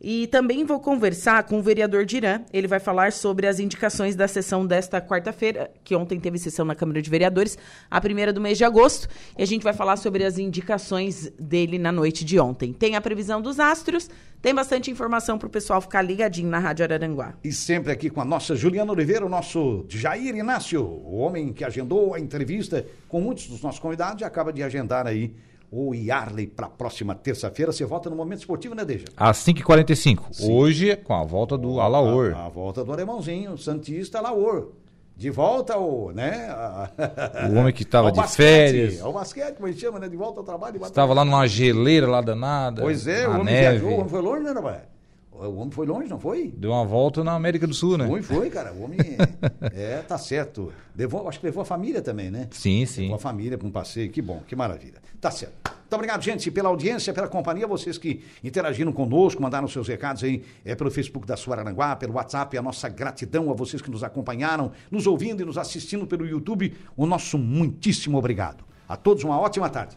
[0.00, 2.40] E também vou conversar com o vereador Dirã.
[2.52, 6.74] Ele vai falar sobre as indicações da sessão desta quarta-feira, que ontem teve sessão na
[6.74, 7.58] Câmara de Vereadores,
[7.90, 9.08] a primeira do mês de agosto.
[9.36, 12.72] E a gente vai falar sobre as indicações dele na noite de ontem.
[12.72, 14.08] Tem a previsão dos astros,
[14.40, 17.34] tem bastante informação para o pessoal ficar ligadinho na Rádio Araranguá.
[17.44, 21.62] E sempre aqui com a nossa Juliana Oliveira, o nosso Jair Inácio, o homem que
[21.62, 25.34] agendou a entrevista com muitos dos nossos convidados e acaba de agendar aí
[25.70, 27.72] o Yarley para a próxima terça-feira.
[27.72, 29.04] Você volta no Momento Esportivo, né, Deja?
[29.16, 30.48] Às 5h45.
[30.48, 32.34] Hoje, com a volta do Alaor.
[32.34, 34.72] A, a, volta do alemãozinho, Santista Alaor.
[35.16, 36.48] De volta ao, né?
[37.50, 39.00] o homem que estava de basquete, férias.
[39.02, 40.08] Ao basquete, como a gente chama, né?
[40.08, 40.82] De volta ao trabalho.
[40.82, 42.80] Estava lá numa geleira lá danada.
[42.80, 43.78] Pois é, o homem neve.
[43.78, 44.80] viajou, o homem foi longe, né, rapaz?
[45.46, 46.52] O homem foi longe, não foi?
[46.56, 48.06] Deu uma volta na América do Sul, né?
[48.06, 48.72] Foi, foi, cara.
[48.72, 48.98] O homem.
[49.74, 50.72] é, tá certo.
[50.94, 52.48] Levou, acho que levou a família também, né?
[52.50, 53.02] Sim, sim.
[53.02, 54.10] Levou a família para um passeio.
[54.10, 55.00] Que bom, que maravilha.
[55.20, 55.54] Tá certo.
[55.64, 60.44] Muito obrigado, gente, pela audiência, pela companhia, vocês que interagiram conosco, mandaram seus recados aí
[60.64, 64.70] é, pelo Facebook da Suaranguá, pelo WhatsApp, a nossa gratidão a vocês que nos acompanharam,
[64.88, 66.72] nos ouvindo e nos assistindo pelo YouTube.
[66.96, 68.64] O nosso muitíssimo obrigado.
[68.88, 69.96] A todos uma ótima tarde.